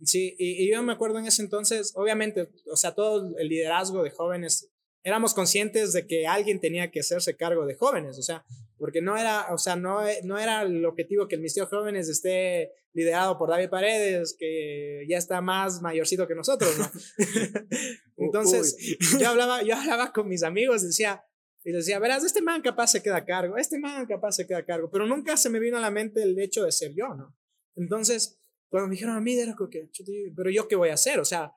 Sí, 0.03 0.35
y, 0.37 0.63
y 0.63 0.71
yo 0.71 0.83
me 0.83 0.93
acuerdo 0.93 1.19
en 1.19 1.25
ese 1.25 1.41
entonces, 1.41 1.93
obviamente, 1.95 2.49
o 2.69 2.75
sea, 2.75 2.93
todo 2.93 3.35
el 3.37 3.47
liderazgo 3.47 4.03
de 4.03 4.11
jóvenes 4.11 4.69
éramos 5.07 5.33
conscientes 5.33 5.93
de 5.93 6.05
que 6.05 6.27
alguien 6.27 6.59
tenía 6.59 6.91
que 6.91 6.99
hacerse 6.99 7.37
cargo 7.37 7.65
de 7.65 7.75
jóvenes, 7.75 8.19
o 8.19 8.21
sea, 8.21 8.43
porque 8.77 9.01
no 9.01 9.15
era, 9.15 9.53
o 9.53 9.57
sea, 9.57 9.77
no, 9.77 10.01
no 10.25 10.37
era 10.37 10.63
el 10.63 10.85
objetivo 10.85 11.29
que 11.29 11.35
el 11.35 11.41
Ministerio 11.41 11.65
de 11.65 11.77
Jóvenes 11.77 12.09
esté 12.09 12.73
liderado 12.91 13.37
por 13.37 13.49
David 13.49 13.69
Paredes, 13.69 14.35
que 14.37 15.05
ya 15.07 15.17
está 15.17 15.39
más 15.39 15.81
mayorcito 15.81 16.27
que 16.27 16.35
nosotros, 16.35 16.77
¿no? 16.77 16.91
Entonces, 18.17 18.75
yo 19.17 19.29
hablaba, 19.29 19.63
yo 19.63 19.77
hablaba 19.77 20.11
con 20.11 20.27
mis 20.27 20.43
amigos, 20.43 20.83
decía, 20.83 21.23
y 21.63 21.71
decía, 21.71 21.99
verás, 21.99 22.25
este 22.25 22.41
man 22.41 22.61
capaz 22.61 22.87
se 22.87 23.01
queda 23.01 23.15
a 23.15 23.25
cargo, 23.25 23.55
este 23.55 23.79
man 23.79 24.05
capaz 24.07 24.33
se 24.33 24.45
queda 24.45 24.57
a 24.57 24.65
cargo, 24.65 24.91
pero 24.91 25.07
nunca 25.07 25.37
se 25.37 25.49
me 25.49 25.59
vino 25.59 25.77
a 25.77 25.81
la 25.81 25.89
mente 25.89 26.21
el 26.21 26.37
hecho 26.37 26.65
de 26.65 26.73
ser 26.73 26.93
yo, 26.93 27.15
¿no? 27.15 27.33
Entonces, 27.77 28.41
cuando 28.67 28.89
me 28.89 28.95
dijeron 28.95 29.15
a 29.15 29.21
mí, 29.21 29.39
era 29.39 29.55
como 29.55 29.69
que, 29.69 29.89
pero 30.35 30.49
yo 30.49 30.67
qué 30.67 30.75
voy 30.75 30.89
a 30.89 30.95
hacer, 30.95 31.17
o 31.21 31.25
sea, 31.25 31.53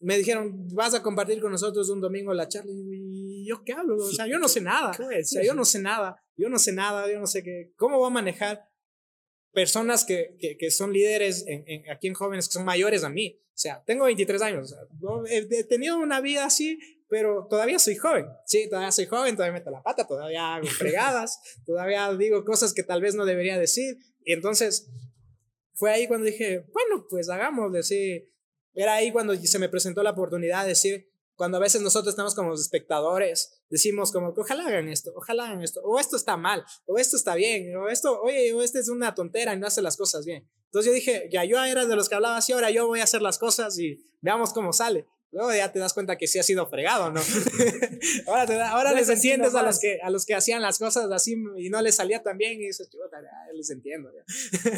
me 0.00 0.16
dijeron, 0.16 0.66
vas 0.74 0.94
a 0.94 1.02
compartir 1.02 1.40
con 1.40 1.52
nosotros 1.52 1.88
un 1.90 2.00
domingo 2.00 2.32
la 2.32 2.48
charla. 2.48 2.72
Y 2.72 3.46
yo, 3.46 3.62
¿qué 3.64 3.72
hablo? 3.72 3.96
O 3.96 4.10
sea, 4.10 4.26
yo 4.26 4.38
no 4.38 4.48
sé 4.48 4.60
nada. 4.60 4.90
O 4.90 5.24
sea, 5.24 5.44
yo 5.44 5.54
no 5.54 5.64
sé 5.64 5.78
nada. 5.78 6.22
Yo 6.36 6.48
no 6.48 6.58
sé 6.58 6.72
nada. 6.72 7.10
Yo 7.10 7.20
no 7.20 7.26
sé 7.26 7.42
qué. 7.42 7.72
¿Cómo 7.76 7.98
voy 7.98 8.06
a 8.06 8.10
manejar 8.10 8.66
personas 9.52 10.04
que, 10.04 10.36
que, 10.38 10.56
que 10.56 10.70
son 10.70 10.92
líderes 10.92 11.44
en, 11.46 11.88
aquí 11.90 12.08
en 12.08 12.14
jóvenes 12.14 12.48
que 12.48 12.52
son 12.52 12.64
mayores 12.64 13.04
a 13.04 13.10
mí? 13.10 13.38
O 13.48 13.58
sea, 13.60 13.82
tengo 13.84 14.06
23 14.06 14.40
años. 14.40 14.74
he, 15.28 15.64
tenido 15.64 15.98
una 15.98 16.22
vida 16.22 16.46
así, 16.46 16.78
pero 17.08 17.46
todavía 17.50 17.78
soy 17.78 17.96
joven. 17.96 18.24
Sí, 18.46 18.70
todavía 18.70 18.92
soy 18.92 19.04
joven, 19.04 19.36
todavía 19.36 19.58
meto 19.58 19.70
la 19.70 19.82
pata, 19.82 20.06
todavía 20.06 20.54
hago 20.54 20.66
fregadas, 20.78 21.38
todavía 21.66 22.10
digo 22.14 22.42
cosas 22.46 22.72
que 22.72 22.82
tal 22.82 23.02
vez 23.02 23.14
no 23.14 23.26
debería 23.26 23.58
decir. 23.58 23.98
Y 24.24 24.32
entonces 24.32 24.88
fue 25.74 25.90
ahí 25.90 26.08
cuando 26.08 26.24
dije, 26.24 26.64
bueno, 26.72 27.06
pues 27.10 27.28
hagámosle, 27.28 27.82
sí 27.82 28.30
era 28.74 28.94
ahí 28.94 29.12
cuando 29.12 29.34
se 29.34 29.58
me 29.58 29.68
presentó 29.68 30.02
la 30.02 30.10
oportunidad 30.10 30.62
de 30.62 30.70
decir, 30.70 31.10
cuando 31.40 31.56
a 31.56 31.60
veces 31.60 31.80
nosotros 31.80 32.12
estamos 32.12 32.34
como 32.34 32.52
espectadores, 32.52 33.62
decimos 33.70 34.12
como, 34.12 34.34
ojalá 34.36 34.66
hagan 34.66 34.88
esto, 34.88 35.10
ojalá 35.16 35.46
hagan 35.46 35.62
esto, 35.62 35.80
o 35.82 35.98
esto 35.98 36.16
está 36.16 36.36
mal, 36.36 36.64
o 36.84 36.98
esto 36.98 37.16
está 37.16 37.34
bien, 37.34 37.74
o 37.76 37.88
esto, 37.88 38.20
oye, 38.20 38.52
o 38.52 38.62
este 38.62 38.78
es 38.78 38.90
una 38.90 39.14
tontera 39.14 39.54
y 39.54 39.58
no 39.58 39.66
hace 39.66 39.80
las 39.80 39.96
cosas 39.96 40.26
bien. 40.26 40.46
Entonces 40.66 40.90
yo 40.90 40.94
dije, 40.94 41.28
ya 41.32 41.44
yo 41.44 41.56
era 41.64 41.86
de 41.86 41.96
los 41.96 42.10
que 42.10 42.14
hablaba 42.14 42.36
así, 42.36 42.52
ahora 42.52 42.70
yo 42.70 42.86
voy 42.86 43.00
a 43.00 43.04
hacer 43.04 43.22
las 43.22 43.38
cosas 43.38 43.78
y 43.78 44.04
veamos 44.20 44.52
cómo 44.52 44.74
sale. 44.74 45.06
Luego 45.32 45.54
ya 45.54 45.72
te 45.72 45.78
das 45.78 45.94
cuenta 45.94 46.18
que 46.18 46.26
sí 46.26 46.38
ha 46.38 46.42
sido 46.42 46.66
fregado, 46.66 47.10
¿no? 47.10 47.20
ahora 48.26 48.46
te 48.46 48.60
ahora 48.60 48.92
les 48.92 49.08
entiendes 49.08 49.54
a 49.54 49.62
los, 49.62 49.78
que, 49.78 49.98
a 50.02 50.10
los 50.10 50.26
que 50.26 50.34
hacían 50.34 50.60
las 50.60 50.78
cosas 50.78 51.10
así 51.10 51.36
y 51.56 51.70
no 51.70 51.80
les 51.80 51.94
salía 51.94 52.22
tan 52.22 52.36
bien 52.36 52.60
y 52.60 52.66
dices, 52.66 52.90
chuta, 52.90 53.18
les 53.54 53.70
entiendo. 53.70 54.10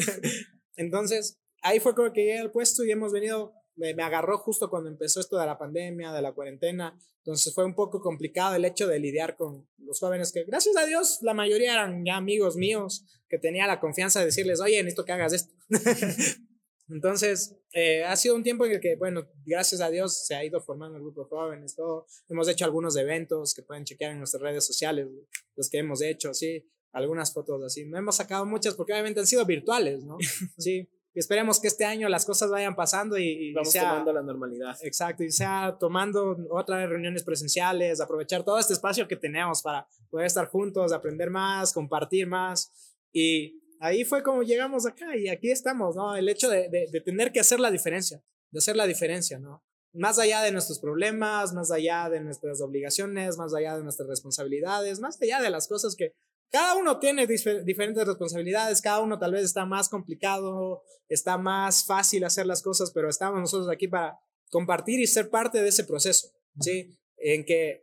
Entonces, 0.77 1.39
ahí 1.61 1.79
fue 1.79 1.93
como 1.93 2.13
que 2.13 2.21
llegué 2.21 2.39
al 2.39 2.51
puesto 2.51 2.85
y 2.85 2.91
hemos 2.91 3.11
venido 3.11 3.53
me, 3.75 3.91
agarró 4.03 4.37
justo 4.37 4.69
cuando 4.69 4.89
empezó 4.89 5.19
esto 5.19 5.37
de 5.37 5.45
la 5.45 5.57
pandemia, 5.57 6.11
de 6.11 6.21
la 6.21 6.33
cuarentena. 6.33 6.97
Entonces 7.17 7.53
fue 7.53 7.65
un 7.65 7.75
poco 7.75 8.01
complicado 8.01 8.55
el 8.55 8.65
hecho 8.65 8.87
de 8.87 8.99
lidiar 8.99 9.35
con 9.35 9.67
los 9.77 9.99
jóvenes 9.99 10.31
que, 10.31 10.43
gracias 10.43 10.75
a 10.77 10.85
Dios, 10.85 11.19
la 11.21 11.33
mayoría 11.33 11.73
eran 11.73 12.05
ya 12.05 12.17
amigos 12.17 12.55
míos, 12.55 13.05
que 13.29 13.37
tenía 13.37 13.67
la 13.67 13.79
confianza 13.79 14.19
de 14.19 14.27
decirles, 14.27 14.59
oye, 14.59 14.77
necesito 14.77 15.05
que 15.05 15.11
hagas 15.13 15.33
esto. 15.33 15.53
Entonces, 16.89 17.55
eh, 17.71 18.03
ha 18.03 18.15
sido 18.15 18.35
un 18.35 18.43
tiempo 18.43 18.65
en 18.65 18.73
el 18.73 18.79
que, 18.81 18.95
bueno, 18.97 19.27
gracias 19.45 19.81
a 19.81 19.89
Dios 19.89 20.25
se 20.25 20.35
ha 20.35 20.43
ido 20.43 20.61
formando 20.61 20.97
el 20.97 21.03
grupo 21.03 21.23
de 21.23 21.29
jóvenes, 21.29 21.75
todo. 21.75 22.05
Hemos 22.27 22.47
hecho 22.49 22.65
algunos 22.65 22.95
eventos 22.97 23.53
que 23.53 23.63
pueden 23.63 23.85
chequear 23.85 24.11
en 24.11 24.19
nuestras 24.19 24.41
redes 24.41 24.65
sociales, 24.65 25.07
los 25.55 25.69
que 25.69 25.79
hemos 25.79 26.01
hecho, 26.01 26.33
sí, 26.33 26.69
algunas 26.91 27.33
fotos 27.33 27.63
así. 27.63 27.85
No 27.85 27.97
hemos 27.97 28.17
sacado 28.17 28.45
muchas 28.45 28.75
porque 28.75 28.93
obviamente 28.93 29.21
han 29.21 29.27
sido 29.27 29.45
virtuales, 29.45 30.03
¿no? 30.03 30.17
Sí, 30.57 30.89
esperemos 31.19 31.59
que 31.59 31.67
este 31.67 31.85
año 31.85 32.09
las 32.09 32.25
cosas 32.25 32.49
vayan 32.49 32.75
pasando 32.75 33.17
y, 33.17 33.53
Vamos 33.53 33.71
sea, 33.71 33.89
tomando 33.89 34.13
la 34.13 34.21
normalidad. 34.21 34.77
Exacto, 34.81 35.23
y 35.23 35.31
sea 35.31 35.77
tomando 35.79 36.37
otras 36.49 36.89
reuniones 36.89 37.23
presenciales, 37.23 38.01
aprovechar 38.01 38.43
todo 38.43 38.59
este 38.59 38.73
espacio 38.73 39.07
que 39.07 39.15
tenemos 39.15 39.61
para 39.61 39.87
poder 40.09 40.25
estar 40.25 40.47
juntos, 40.47 40.91
aprender 40.91 41.29
más, 41.29 41.73
compartir 41.73 42.27
más. 42.27 42.71
Y 43.11 43.61
ahí 43.79 44.03
fue 44.05 44.23
como 44.23 44.43
llegamos 44.43 44.85
acá 44.85 45.15
y 45.15 45.29
aquí 45.29 45.51
estamos, 45.51 45.95
¿no? 45.95 46.15
El 46.15 46.29
hecho 46.29 46.49
de, 46.49 46.69
de, 46.69 46.87
de 46.91 47.01
tener 47.01 47.31
que 47.31 47.39
hacer 47.39 47.59
la 47.59 47.69
diferencia, 47.69 48.23
de 48.51 48.59
hacer 48.59 48.75
la 48.75 48.87
diferencia, 48.87 49.39
¿no? 49.39 49.63
Más 49.93 50.17
allá 50.17 50.41
de 50.41 50.51
nuestros 50.51 50.79
problemas, 50.79 51.53
más 51.53 51.69
allá 51.69 52.09
de 52.09 52.19
nuestras 52.19 52.59
obligaciones, 52.61 53.37
más 53.37 53.53
allá 53.53 53.77
de 53.77 53.83
nuestras 53.83 54.09
responsabilidades, 54.09 54.99
más 54.99 55.21
allá 55.21 55.39
de 55.39 55.51
las 55.51 55.67
cosas 55.67 55.95
que 55.95 56.15
cada 56.53 56.75
uno 56.75 56.99
tiene 56.99 57.25
diferentes 57.25 58.05
responsabilidades, 58.05 58.79
cada 58.79 58.99
uno 58.99 59.17
tal 59.17 59.31
vez 59.31 59.43
está 59.43 59.65
más 59.65 59.89
complicado, 59.89 60.83
está 61.09 61.39
más 61.39 61.83
fácil 61.83 62.23
hacer 62.25 62.45
las 62.45 62.61
cosas, 62.61 62.91
pero 62.91 63.09
estamos 63.09 63.39
nosotros 63.39 63.71
aquí 63.71 63.87
para 63.87 64.19
compartir 64.51 64.99
y 64.99 65.07
ser 65.07 65.31
parte 65.31 65.63
de 65.63 65.69
ese 65.69 65.83
proceso, 65.83 66.27
¿sí? 66.59 66.95
En 67.17 67.43
que 67.43 67.81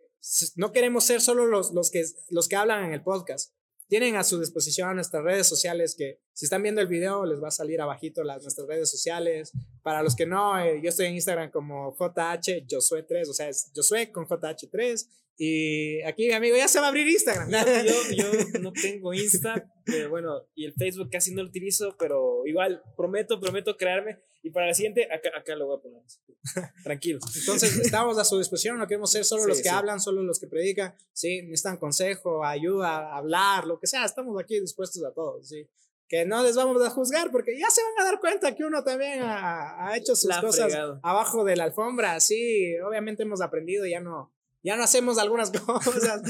no 0.54 0.70
queremos 0.70 1.02
ser 1.02 1.20
solo 1.20 1.46
los, 1.46 1.72
los, 1.72 1.90
que, 1.90 2.04
los 2.28 2.46
que 2.46 2.54
hablan 2.54 2.84
en 2.84 2.92
el 2.92 3.02
podcast, 3.02 3.52
tienen 3.88 4.14
a 4.14 4.22
su 4.22 4.38
disposición 4.38 4.94
nuestras 4.94 5.24
redes 5.24 5.48
sociales 5.48 5.96
que 5.98 6.20
si 6.32 6.44
están 6.44 6.62
viendo 6.62 6.80
el 6.80 6.86
video 6.86 7.26
les 7.26 7.42
va 7.42 7.48
a 7.48 7.50
salir 7.50 7.80
abajito 7.80 8.22
las 8.22 8.42
nuestras 8.42 8.68
redes 8.68 8.88
sociales. 8.88 9.50
Para 9.82 10.04
los 10.04 10.14
que 10.14 10.26
no, 10.26 10.60
eh, 10.60 10.80
yo 10.80 10.90
estoy 10.90 11.06
en 11.06 11.14
Instagram 11.14 11.50
como 11.50 11.96
JH 11.98 12.66
Josué 12.70 13.02
3, 13.02 13.28
o 13.28 13.34
sea, 13.34 13.48
es 13.48 13.72
Josué 13.74 14.12
con 14.12 14.28
JH3 14.28 15.08
y 15.42 16.02
aquí 16.02 16.26
mi 16.26 16.34
amigo 16.34 16.54
ya 16.54 16.68
se 16.68 16.80
va 16.80 16.84
a 16.84 16.88
abrir 16.90 17.08
Instagram. 17.08 17.50
Yo, 17.50 17.94
yo, 18.14 18.24
no 18.60 18.72
tengo 18.74 19.14
Insta, 19.14 19.72
pero 19.86 20.10
bueno, 20.10 20.46
y 20.54 20.66
el 20.66 20.74
Facebook 20.74 21.08
casi 21.10 21.34
no 21.34 21.42
lo 21.42 21.48
utilizo, 21.48 21.96
pero 21.98 22.42
igual 22.44 22.82
prometo, 22.94 23.40
prometo 23.40 23.74
crearme. 23.78 24.18
Y 24.42 24.50
para 24.50 24.66
la 24.66 24.74
siguiente, 24.74 25.08
acá, 25.10 25.30
acá 25.34 25.56
lo 25.56 25.66
voy 25.66 25.78
a 25.78 25.80
poner. 25.80 26.02
Tranquilos. 26.84 27.22
Entonces, 27.34 27.74
estamos 27.78 28.18
a 28.18 28.24
su 28.24 28.36
disposición, 28.36 28.76
no 28.76 28.86
queremos 28.86 29.10
ser 29.10 29.24
solo 29.24 29.46
los 29.46 29.62
que 29.62 29.70
hablan, 29.70 29.98
solo 29.98 30.22
los 30.22 30.38
que 30.38 30.46
predican. 30.46 30.94
Sí, 31.14 31.40
necesitan 31.40 31.78
consejo, 31.78 32.44
ayuda, 32.44 33.16
hablar, 33.16 33.66
lo 33.66 33.80
que 33.80 33.86
sea. 33.86 34.04
Estamos 34.04 34.38
aquí 34.38 34.60
dispuestos 34.60 35.02
a 35.04 35.14
todo. 35.14 35.42
Sí 35.42 35.66
que 36.06 36.26
no 36.26 36.42
les 36.42 36.56
vamos 36.56 36.84
a 36.84 36.90
juzgar 36.90 37.30
porque 37.30 37.56
ya 37.56 37.70
se 37.70 37.80
van 37.82 38.04
a 38.04 38.10
dar 38.10 38.18
cuenta 38.18 38.52
que 38.56 38.64
uno 38.64 38.82
también 38.82 39.22
ha, 39.22 39.86
ha 39.86 39.96
hecho 39.96 40.16
sus 40.16 40.36
cosas 40.38 40.74
abajo 41.04 41.44
de 41.44 41.54
la 41.54 41.62
alfombra. 41.62 42.18
Sí, 42.18 42.76
obviamente 42.80 43.22
hemos 43.22 43.40
aprendido, 43.40 43.86
ya 43.86 44.00
no, 44.00 44.34
ya 44.62 44.76
no 44.76 44.82
hacemos 44.82 45.18
algunas 45.18 45.50
cosas. 45.66 46.22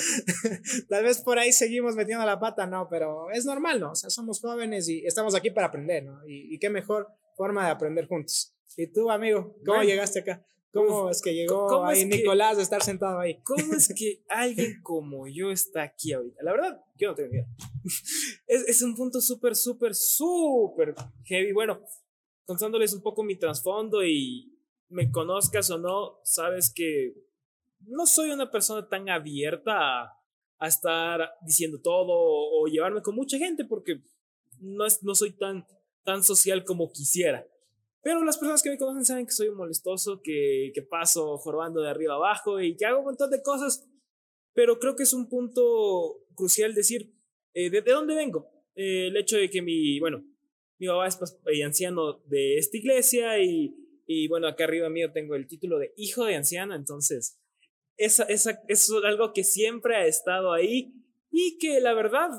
Tal 0.88 1.04
vez 1.04 1.20
por 1.22 1.38
ahí 1.38 1.52
seguimos 1.52 1.94
metiendo 1.94 2.24
la 2.24 2.38
pata, 2.38 2.66
no, 2.66 2.88
pero 2.88 3.30
es 3.30 3.44
normal, 3.44 3.80
¿no? 3.80 3.92
O 3.92 3.94
sea, 3.94 4.10
somos 4.10 4.40
jóvenes 4.40 4.88
y 4.88 5.04
estamos 5.04 5.34
aquí 5.34 5.50
para 5.50 5.68
aprender, 5.68 6.04
¿no? 6.04 6.20
Y, 6.26 6.58
qué 6.58 6.70
mejor 6.70 7.08
forma 7.36 7.64
de 7.64 7.72
aprender 7.72 8.06
juntos. 8.06 8.54
¿Y 8.76 8.86
tú, 8.86 9.10
amigo, 9.10 9.56
cómo 9.64 9.82
llegaste 9.82 10.20
acá? 10.20 10.44
¿Cómo 10.72 11.10
es 11.10 11.20
que 11.20 11.34
llegó 11.34 11.84
ahí 11.84 12.04
Nicolás 12.04 12.56
de 12.56 12.62
estar 12.62 12.82
sentado 12.82 13.18
ahí? 13.18 13.40
¿Cómo 13.42 13.74
es 13.74 13.92
que 13.92 14.22
alguien 14.28 14.80
como 14.82 15.26
yo 15.26 15.50
está 15.50 15.82
aquí 15.82 16.12
ahorita? 16.12 16.42
La 16.44 16.52
verdad, 16.52 16.80
yo 16.96 17.08
no 17.08 17.14
tengo 17.16 17.30
idea. 17.30 17.46
Es, 18.46 18.68
es 18.68 18.82
un 18.82 18.94
punto 18.94 19.20
súper, 19.20 19.56
súper, 19.56 19.96
súper 19.96 20.94
heavy. 21.24 21.52
Bueno, 21.52 21.80
contándoles 22.44 22.92
un 22.92 23.02
poco 23.02 23.24
mi 23.24 23.36
trasfondo 23.36 24.04
y 24.04 24.56
me 24.90 25.10
conozcas 25.10 25.70
o 25.70 25.78
no, 25.78 26.20
sabes 26.24 26.72
que 26.72 27.14
no 27.86 28.06
soy 28.06 28.30
una 28.30 28.50
persona 28.50 28.88
tan 28.88 29.08
abierta 29.08 30.02
a, 30.58 30.66
estar 30.66 31.32
diciendo 31.42 31.80
todo 31.80 32.12
o, 32.12 32.66
llevarme 32.66 33.02
con 33.02 33.14
mucha 33.14 33.38
gente 33.38 33.64
porque 33.64 34.02
no, 34.58 34.84
es, 34.84 35.02
no 35.02 35.14
soy 35.14 35.32
tan, 35.32 35.66
tan 36.04 36.22
social 36.22 36.64
como 36.64 36.92
quisiera. 36.92 37.46
Pero 38.02 38.24
las 38.24 38.38
personas 38.38 38.62
que 38.62 38.70
me 38.70 38.78
conocen 38.78 39.04
saben 39.04 39.26
que 39.26 39.32
soy 39.32 39.50
molestoso, 39.50 40.20
que, 40.22 40.70
que 40.74 40.82
paso 40.82 41.36
jorobando 41.38 41.80
de 41.80 41.90
arriba 41.90 42.14
abajo 42.14 42.60
y 42.60 42.76
que 42.76 42.86
hago 42.86 43.00
un 43.00 43.06
montón 43.06 43.30
de 43.30 43.42
cosas. 43.42 43.86
Pero 44.54 44.78
creo 44.78 44.96
que 44.96 45.02
es 45.02 45.12
un 45.12 45.28
punto 45.28 46.24
crucial 46.34 46.74
decir, 46.74 47.14
eh, 47.54 47.70
¿de, 47.70 47.82
dónde 47.82 48.14
vengo? 48.14 48.50
Eh, 48.74 49.08
el 49.08 49.16
hecho 49.16 49.36
de 49.36 49.50
que 49.50 49.62
mi, 49.62 49.98
bueno, 50.00 50.24
mi 50.78 50.86
papá 50.86 51.06
es 51.06 51.18
eh, 51.46 51.64
anciano 51.64 52.20
de 52.26 52.56
esta 52.56 52.76
iglesia 52.76 53.38
y, 53.42 53.74
y 54.06 54.28
bueno, 54.28 54.48
acá 54.48 54.64
arriba 54.64 54.88
mío 54.88 55.12
tengo 55.12 55.34
el 55.34 55.46
título 55.46 55.78
de 55.78 55.92
hijo 55.96 56.24
de 56.24 56.36
anciano, 56.36 56.74
entonces 56.74 57.38
esa, 58.00 58.24
esa, 58.24 58.62
es 58.66 58.90
algo 59.04 59.32
que 59.32 59.44
siempre 59.44 59.94
ha 59.94 60.06
estado 60.06 60.52
ahí 60.52 60.94
y 61.30 61.58
que 61.58 61.80
la 61.80 61.92
verdad, 61.92 62.30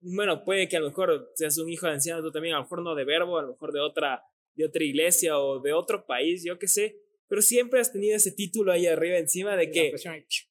bueno, 0.00 0.44
puede 0.44 0.68
que 0.68 0.76
a 0.76 0.80
lo 0.80 0.88
mejor 0.88 1.32
seas 1.34 1.56
un 1.58 1.70
hijo 1.70 1.86
de 1.86 1.94
anciano, 1.94 2.22
tú 2.22 2.30
también, 2.30 2.54
a 2.54 2.58
lo 2.58 2.64
mejor 2.64 2.82
no 2.82 2.94
de 2.94 3.04
verbo, 3.04 3.38
a 3.38 3.42
lo 3.42 3.52
mejor 3.52 3.72
de 3.72 3.80
otra, 3.80 4.22
de 4.54 4.66
otra 4.66 4.84
iglesia 4.84 5.38
o 5.38 5.60
de 5.60 5.72
otro 5.72 6.04
país, 6.06 6.44
yo 6.44 6.58
qué 6.58 6.68
sé, 6.68 7.00
pero 7.28 7.40
siempre 7.40 7.80
has 7.80 7.92
tenido 7.92 8.14
ese 8.14 8.30
título 8.30 8.72
ahí 8.72 8.86
arriba 8.86 9.16
encima 9.16 9.56
de 9.56 9.70
que, 9.70 9.94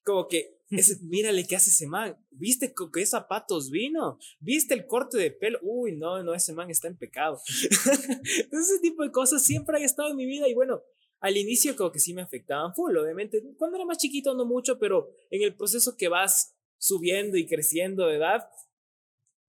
como 0.02 0.26
que, 0.26 0.58
ese, 0.70 0.96
mírale 1.04 1.46
qué 1.46 1.54
hace 1.54 1.70
ese 1.70 1.86
man, 1.86 2.16
¿viste 2.30 2.74
con 2.74 2.90
qué 2.90 3.06
zapatos 3.06 3.70
vino? 3.70 4.18
¿Viste 4.40 4.74
el 4.74 4.86
corte 4.86 5.16
de 5.16 5.30
pelo? 5.30 5.60
Uy, 5.62 5.96
no, 5.96 6.22
no, 6.24 6.34
ese 6.34 6.52
man 6.52 6.70
está 6.70 6.88
en 6.88 6.96
pecado. 6.96 7.40
ese 7.46 8.80
tipo 8.82 9.04
de 9.04 9.12
cosas 9.12 9.44
siempre 9.44 9.78
ha 9.78 9.84
estado 9.84 10.10
en 10.10 10.16
mi 10.16 10.26
vida 10.26 10.48
y 10.48 10.54
bueno, 10.54 10.82
al 11.20 11.36
inicio 11.36 11.76
como 11.76 11.92
que 11.92 12.00
sí 12.00 12.14
me 12.14 12.22
afectaban 12.22 12.74
full, 12.74 12.96
obviamente. 12.96 13.42
Cuando 13.56 13.76
era 13.76 13.86
más 13.86 13.98
chiquito 13.98 14.34
no 14.34 14.44
mucho, 14.44 14.78
pero 14.78 15.10
en 15.30 15.42
el 15.42 15.54
proceso 15.54 15.96
que 15.96 16.08
vas 16.08 16.56
subiendo 16.78 17.36
y 17.36 17.46
creciendo 17.46 18.06
de 18.06 18.16
edad, 18.16 18.48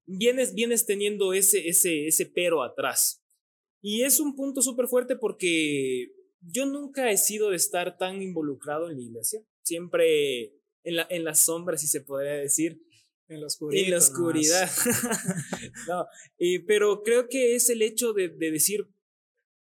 vienes, 0.06 0.54
vienes 0.54 0.86
teniendo 0.86 1.34
ese, 1.34 1.68
ese, 1.68 2.08
ese 2.08 2.26
pero 2.26 2.62
atrás. 2.62 3.24
Y 3.82 4.04
es 4.04 4.20
un 4.20 4.36
punto 4.36 4.62
súper 4.62 4.88
fuerte 4.88 5.16
porque 5.16 6.12
yo 6.42 6.66
nunca 6.66 7.10
he 7.10 7.18
sido 7.18 7.50
de 7.50 7.56
estar 7.56 7.98
tan 7.98 8.22
involucrado 8.22 8.90
en 8.90 8.98
la 8.98 9.04
iglesia. 9.04 9.42
Siempre 9.64 10.54
en 10.84 10.98
la, 10.98 11.08
en 11.10 11.24
la 11.24 11.36
sombra, 11.36 11.78
si 11.78 11.88
se 11.88 12.02
podría 12.02 12.34
decir. 12.34 12.82
En 13.28 13.40
la 13.40 13.48
oscuridad. 13.48 13.84
En 13.84 13.92
la 13.92 13.98
oscuridad. 13.98 14.70
no, 15.88 16.06
pero 16.68 17.02
creo 17.02 17.30
que 17.30 17.56
es 17.56 17.70
el 17.70 17.82
hecho 17.82 18.12
de, 18.12 18.28
de 18.28 18.52
decir, 18.52 18.88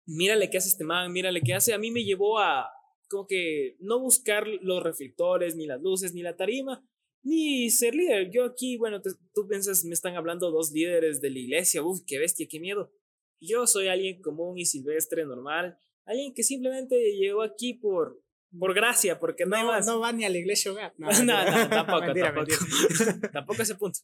mírale 0.06 0.50
qué 0.50 0.58
hace 0.58 0.70
este 0.70 0.84
man, 0.84 1.12
mírale 1.12 1.42
qué 1.42 1.54
hace, 1.54 1.74
a 1.74 1.78
mí 1.78 1.92
me 1.92 2.04
llevó 2.04 2.40
a 2.40 2.70
como 3.10 3.28
que 3.28 3.78
no 3.80 4.00
buscar 4.00 4.48
los 4.48 4.82
reflectores, 4.84 5.56
ni 5.56 5.68
las 5.68 5.82
luces, 5.82 6.14
ni 6.14 6.22
la 6.24 6.36
tarima, 6.36 6.84
ni 7.24 7.70
ser 7.70 7.96
líder. 7.96 8.32
Yo 8.32 8.46
aquí, 8.46 8.78
bueno, 8.78 9.02
tú 9.02 9.48
piensas, 9.48 9.86
me 9.86 9.94
están 9.94 10.16
hablando 10.16 10.52
dos 10.52 10.72
líderes 10.72 11.22
de 11.22 11.30
la 11.30 11.40
iglesia, 11.40 11.84
uff, 11.84 12.02
qué 12.06 12.20
bestia, 12.20 12.48
qué 12.50 12.60
miedo. 12.60 12.92
Yo 13.40 13.68
soy 13.68 13.88
alguien 13.88 14.22
común 14.22 14.58
y 14.58 14.66
silvestre, 14.66 15.26
normal, 15.26 15.78
alguien 16.06 16.34
que 16.34 16.44
simplemente 16.44 16.96
llegó 17.16 17.42
aquí 17.42 17.74
por, 17.74 18.22
por 18.60 18.74
gracia, 18.74 19.20
porque 19.20 19.46
no, 19.46 19.66
más. 19.66 19.86
No 19.86 20.00
va 20.00 20.12
ni 20.12 20.26
a 20.26 20.30
la 20.30 20.38
iglesia 20.38 20.72
hogar. 20.72 20.94
No, 20.98 21.08
no, 21.24 21.70
tampoco, 21.70 22.14
tampoco. 22.14 22.52
tampoco 23.34 23.62
ese 23.62 23.76
punto. 23.76 24.00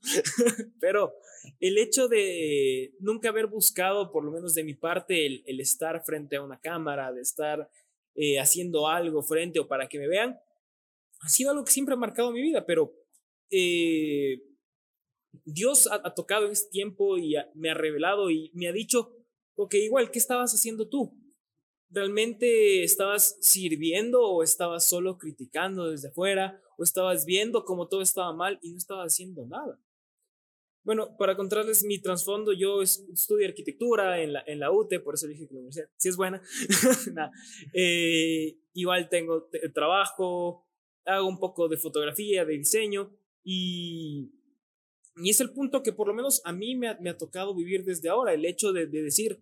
Pero 0.79 1.13
el 1.59 1.77
hecho 1.77 2.07
de 2.07 2.93
nunca 2.99 3.29
haber 3.29 3.47
buscado, 3.47 4.11
por 4.11 4.23
lo 4.23 4.31
menos 4.31 4.53
de 4.53 4.63
mi 4.63 4.73
parte, 4.73 5.25
el, 5.25 5.43
el 5.45 5.59
estar 5.59 6.03
frente 6.03 6.35
a 6.35 6.43
una 6.43 6.59
cámara, 6.59 7.11
de 7.11 7.21
estar 7.21 7.69
eh, 8.15 8.39
haciendo 8.39 8.89
algo 8.89 9.23
frente 9.23 9.59
o 9.59 9.67
para 9.67 9.87
que 9.87 9.97
me 9.97 10.07
vean, 10.07 10.37
ha 11.21 11.29
sido 11.29 11.51
algo 11.51 11.63
que 11.63 11.71
siempre 11.71 11.93
ha 11.93 11.97
marcado 11.97 12.31
mi 12.31 12.41
vida, 12.41 12.65
pero 12.65 12.93
eh, 13.49 14.41
Dios 15.45 15.87
ha, 15.89 16.13
tocado 16.13 16.45
en 16.45 16.51
este 16.51 16.69
tiempo 16.69 17.17
y 17.17 17.35
me 17.53 17.69
ha 17.69 17.73
revelado 17.73 18.29
y 18.29 18.51
me 18.53 18.67
ha 18.67 18.73
dicho, 18.73 19.15
ok, 19.55 19.75
igual, 19.75 20.11
¿qué 20.11 20.19
estabas 20.19 20.53
haciendo 20.53 20.89
tú? 20.89 21.17
¿Realmente 21.93 22.83
estabas 22.83 23.37
sirviendo 23.41 24.23
o 24.23 24.43
estabas 24.43 24.87
solo 24.87 25.17
criticando 25.17 25.91
desde 25.91 26.07
afuera 26.07 26.61
o 26.77 26.83
estabas 26.83 27.25
viendo 27.25 27.65
cómo 27.65 27.89
todo 27.89 28.01
estaba 28.01 28.33
mal 28.33 28.59
y 28.61 28.71
no 28.71 28.77
estabas 28.77 29.13
haciendo 29.13 29.45
nada? 29.45 29.77
Bueno, 30.83 31.15
para 31.17 31.35
contarles 31.35 31.83
mi 31.83 31.99
trasfondo, 31.99 32.53
yo 32.53 32.81
estudio 32.81 33.45
arquitectura 33.45 34.21
en 34.21 34.33
la, 34.33 34.43
en 34.47 34.63
UTE, 34.63 34.99
por 35.01 35.13
eso 35.13 35.27
dije 35.27 35.47
que 35.47 35.53
la 35.53 35.59
universidad 35.59 35.89
sí 35.97 36.09
es 36.09 36.17
buena. 36.17 36.41
Eh, 37.73 38.57
igual 38.73 39.09
tengo 39.09 39.49
trabajo, 39.73 40.65
hago 41.05 41.27
un 41.27 41.39
poco 41.39 41.67
de 41.67 41.77
fotografía, 41.77 42.45
de 42.45 42.57
diseño 42.57 43.11
y, 43.43 44.31
y 45.17 45.29
es 45.29 45.41
el 45.41 45.51
punto 45.51 45.83
que 45.83 45.93
por 45.93 46.07
lo 46.07 46.13
menos 46.13 46.41
a 46.45 46.53
mí 46.53 46.75
me 46.75 46.87
ha, 46.87 47.17
tocado 47.17 47.53
vivir 47.53 47.83
desde 47.83 48.09
ahora, 48.09 48.33
el 48.33 48.45
hecho 48.45 48.71
de 48.71 48.87
decir, 48.87 49.39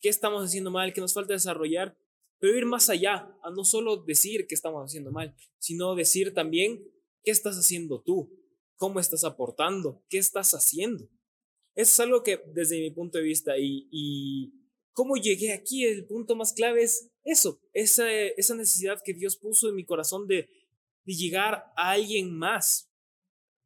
qué 0.00 0.08
estamos 0.08 0.44
haciendo 0.44 0.70
mal, 0.70 0.92
qué 0.92 1.00
nos 1.00 1.14
falta 1.14 1.32
desarrollar, 1.32 1.96
pero 2.38 2.56
ir 2.56 2.66
más 2.66 2.88
allá, 2.88 3.34
a 3.42 3.50
no 3.50 3.64
solo 3.64 3.96
decir 3.96 4.46
qué 4.46 4.54
estamos 4.54 4.84
haciendo 4.84 5.10
mal, 5.10 5.34
sino 5.58 5.94
decir 5.94 6.34
también 6.34 6.84
qué 7.24 7.30
estás 7.30 7.56
haciendo 7.56 8.00
tú, 8.00 8.30
cómo 8.76 9.00
estás 9.00 9.24
aportando, 9.24 10.04
qué 10.08 10.18
estás 10.18 10.54
haciendo. 10.54 11.04
Eso 11.74 11.92
es 11.92 12.00
algo 12.00 12.22
que 12.22 12.40
desde 12.52 12.78
mi 12.80 12.90
punto 12.90 13.18
de 13.18 13.24
vista 13.24 13.58
y, 13.58 13.88
y 13.90 14.52
cómo 14.92 15.16
llegué 15.16 15.52
aquí, 15.52 15.84
el 15.84 16.06
punto 16.06 16.36
más 16.36 16.52
clave 16.52 16.82
es 16.82 17.10
eso, 17.24 17.60
esa, 17.72 18.10
esa 18.10 18.54
necesidad 18.54 19.02
que 19.04 19.14
Dios 19.14 19.36
puso 19.36 19.68
en 19.68 19.74
mi 19.74 19.84
corazón 19.84 20.26
de, 20.26 20.48
de 21.04 21.14
llegar 21.14 21.72
a 21.76 21.90
alguien 21.90 22.36
más. 22.36 22.90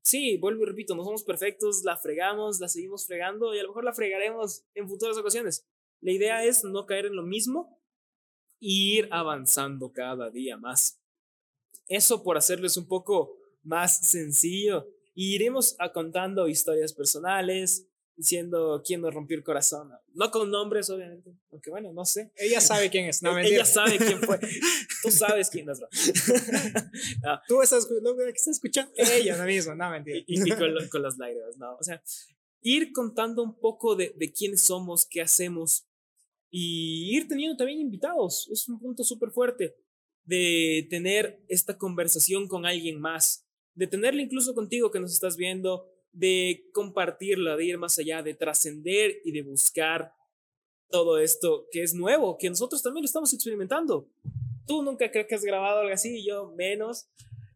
Sí, 0.05 0.37
vuelvo 0.39 0.65
y 0.65 0.67
repito, 0.67 0.97
no 0.97 1.05
somos 1.05 1.23
perfectos, 1.23 1.85
la 1.85 1.97
fregamos, 1.97 2.59
la 2.59 2.69
seguimos 2.69 3.07
fregando 3.07 3.55
y 3.55 3.61
a 3.61 3.63
lo 3.63 3.69
mejor 3.69 3.85
la 3.85 3.93
fregaremos 3.93 4.65
en 4.75 4.89
futuras 4.89 5.17
ocasiones 5.17 5.65
La 6.03 6.11
idea 6.11 6.45
es 6.45 6.65
no 6.65 6.85
caer 6.85 7.07
en 7.07 7.17
lo 7.17 7.23
mismo 7.23 7.81
e 8.61 8.67
ir 8.69 9.09
avanzando 9.13 9.93
cada 9.93 10.31
día 10.31 10.57
más. 10.57 11.01
Eso 11.87 12.25
por 12.25 12.37
hacerles 12.37 12.77
un 12.77 12.89
poco 12.89 13.39
más 13.63 14.11
sencillo. 14.11 14.89
Y 15.15 15.35
iremos 15.35 15.77
a 15.79 15.93
contando 15.93 16.49
historias 16.49 16.93
personales, 16.93 17.87
diciendo 18.17 18.83
quién 18.85 19.01
nos 19.01 19.15
rompió 19.15 19.37
el 19.37 19.45
corazón. 19.45 19.93
No 20.15 20.31
con 20.33 20.51
nombres, 20.51 20.91
obviamente, 20.91 21.37
aunque 21.53 21.71
bueno, 21.71 21.93
no 21.93 22.05
sé. 22.05 22.33
Ella 22.35 22.61
sabe 22.61 22.91
quién 22.91 23.07
es, 23.07 23.23
no 23.23 23.39
Ella 23.39 23.65
sabe 23.65 23.97
quién 23.97 24.21
fue. 24.23 24.41
Tú 25.03 25.11
sabes 25.11 25.51
quién 25.51 25.69
es. 25.71 25.81
Tú 27.47 27.63
estás, 27.63 27.87
estás 27.87 28.49
escuchando. 28.49 28.93
Ella 28.97 29.37
no 29.37 29.45
mismo, 29.45 29.75
no 29.77 29.89
mentira. 29.91 30.19
Y, 30.27 30.51
con, 30.51 30.89
con, 30.89 31.03
las 31.03 31.17
lágrimas, 31.17 31.57
no. 31.59 31.77
O 31.77 31.83
sea, 31.85 32.03
ir 32.61 32.93
contando 32.93 33.43
un 33.45 33.57
poco 33.59 33.95
de, 33.95 34.13
de 34.17 34.33
quiénes 34.33 34.63
somos, 34.63 35.07
qué 35.07 35.23
hacemos 35.23 35.87
y 36.55 37.17
ir 37.17 37.27
teniendo 37.27 37.57
también 37.57 37.81
invitados. 37.81 38.49
Es 38.53 38.69
un 38.69 38.79
punto 38.79 39.03
súper 39.03 39.31
fuerte 39.31 39.75
de 40.25 40.87
tener 40.91 41.43
esta 41.49 41.79
conversación 41.79 42.47
con 42.47 42.67
alguien 42.67 43.01
más, 43.01 43.49
de 43.75 43.87
tenerla 43.87 44.21
incluso 44.21 44.55
contigo 44.55 44.91
que 44.91 45.01
nos 45.01 45.15
estás 45.15 45.39
viendo, 45.39 45.89
de 46.13 46.69
compartirla, 46.75 47.57
de 47.57 47.65
ir 47.65 47.79
más 47.79 47.99
allá, 47.99 48.23
de 48.23 48.35
trascender 48.35 49.17
y 49.25 49.33
de 49.33 49.43
buscar 49.43 50.13
todo 50.91 51.19
esto 51.19 51.69
que 51.73 51.83
es 51.83 51.95
nuevo, 51.95 52.37
que 52.37 52.51
nosotros 52.51 52.83
también 52.83 53.03
lo 53.03 53.07
estamos 53.07 53.33
experimentando. 53.33 54.11
Tú 54.67 54.83
nunca 54.83 55.11
creo 55.11 55.27
que 55.27 55.35
has 55.35 55.45
grabado 55.45 55.81
algo 55.81 55.95
así, 55.95 56.23
yo 56.23 56.53
menos. 56.55 57.09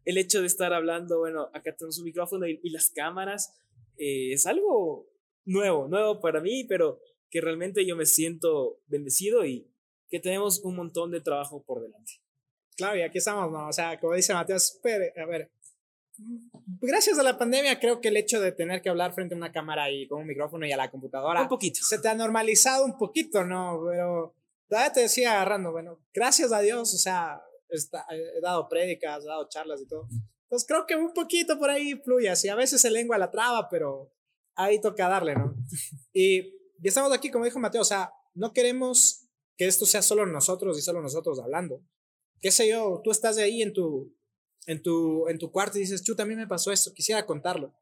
El 0.05 0.17
hecho 0.17 0.41
de 0.41 0.47
estar 0.47 0.73
hablando, 0.73 1.19
bueno, 1.19 1.51
acá 1.53 1.75
tenemos 1.75 1.99
un 1.99 2.05
micrófono 2.05 2.47
y, 2.47 2.69
las 2.71 2.89
cámaras, 2.89 3.53
eh, 3.95 4.33
es 4.33 4.47
algo 4.47 5.07
nuevo, 5.45 5.87
nuevo 5.87 6.19
para 6.19 6.41
mí, 6.41 6.63
pero 6.63 6.99
que 7.29 7.41
realmente 7.41 7.85
yo 7.85 7.95
me 7.95 8.05
siento 8.05 8.79
bendecido 8.87 9.45
y 9.45 9.69
que 10.09 10.19
tenemos 10.19 10.59
un 10.59 10.75
montón 10.75 11.11
de 11.11 11.21
trabajo 11.21 11.63
por 11.63 11.81
delante. 11.81 12.13
Claro, 12.75 12.97
y 12.97 13.01
aquí 13.01 13.17
estamos, 13.17 13.51
¿no? 13.51 13.67
O 13.67 13.73
sea, 13.73 13.99
como 13.99 14.13
dice 14.13 14.33
Mateo, 14.33 14.57
a 14.57 15.25
ver, 15.25 15.51
gracias 16.81 17.19
a 17.19 17.23
la 17.23 17.37
pandemia 17.37 17.79
creo 17.79 18.01
que 18.01 18.07
el 18.09 18.17
hecho 18.17 18.41
de 18.41 18.51
tener 18.51 18.81
que 18.81 18.89
hablar 18.89 19.13
frente 19.13 19.35
a 19.35 19.37
una 19.37 19.51
cámara 19.51 19.91
y 19.91 20.07
con 20.07 20.21
un 20.21 20.27
micrófono 20.27 20.65
y 20.65 20.71
a 20.71 20.77
la 20.77 20.89
computadora 20.89 21.41
un 21.41 21.47
poquito. 21.47 21.79
se 21.81 21.99
te 21.99 22.07
ha 22.07 22.15
normalizado 22.15 22.85
un 22.85 22.97
poquito 22.97 23.43
no 23.43 23.83
pero 23.87 24.33
todavía 24.67 24.93
te 24.93 25.01
decía 25.01 25.33
agarrando 25.33 25.71
bueno 25.71 25.99
gracias 26.13 26.51
a 26.51 26.59
Dios 26.59 26.93
o 26.93 26.97
sea 26.97 27.41
he 27.69 28.41
dado 28.41 28.67
prédicas 28.67 29.23
he 29.23 29.27
dado 29.27 29.47
charlas 29.49 29.81
y 29.81 29.87
todo. 29.87 30.07
Pues 30.49 30.65
creo 30.65 30.85
que 30.85 30.95
un 30.95 31.13
poquito 31.13 31.59
por 31.59 31.69
ahí 31.69 31.95
fluye 32.03 32.29
así 32.29 32.49
a 32.49 32.55
veces 32.55 32.81
se 32.81 32.89
lengua 32.89 33.17
la 33.17 33.29
traba 33.31 33.69
pero 33.69 34.11
ahí 34.55 34.81
toca 34.81 35.07
darle 35.07 35.35
no 35.35 35.55
y, 36.13 36.53
y 36.81 36.87
estamos 36.87 37.11
aquí 37.13 37.31
como 37.31 37.45
dijo 37.45 37.59
Mateo 37.59 37.81
o 37.81 37.85
sea 37.85 38.11
no 38.33 38.53
queremos 38.53 39.27
que 39.55 39.65
esto 39.65 39.85
sea 39.85 40.01
solo 40.01 40.25
nosotros 40.25 40.77
y 40.77 40.81
solo 40.81 41.01
nosotros 41.01 41.39
hablando 41.39 41.81
qué 42.39 42.51
sé 42.51 42.69
yo 42.69 43.01
tú 43.03 43.11
estás 43.11 43.37
ahí 43.37 43.61
en 43.61 43.73
tu 43.73 44.17
en 44.67 44.81
tu, 44.83 45.27
en 45.29 45.39
tu 45.39 45.51
cuarto 45.51 45.77
y 45.77 45.81
dices, 45.81 46.03
tú 46.03 46.13
también 46.13 46.39
me 46.39 46.47
pasó 46.47 46.71
esto, 46.71 46.93
quisiera 46.93 47.25
contarlo. 47.25 47.73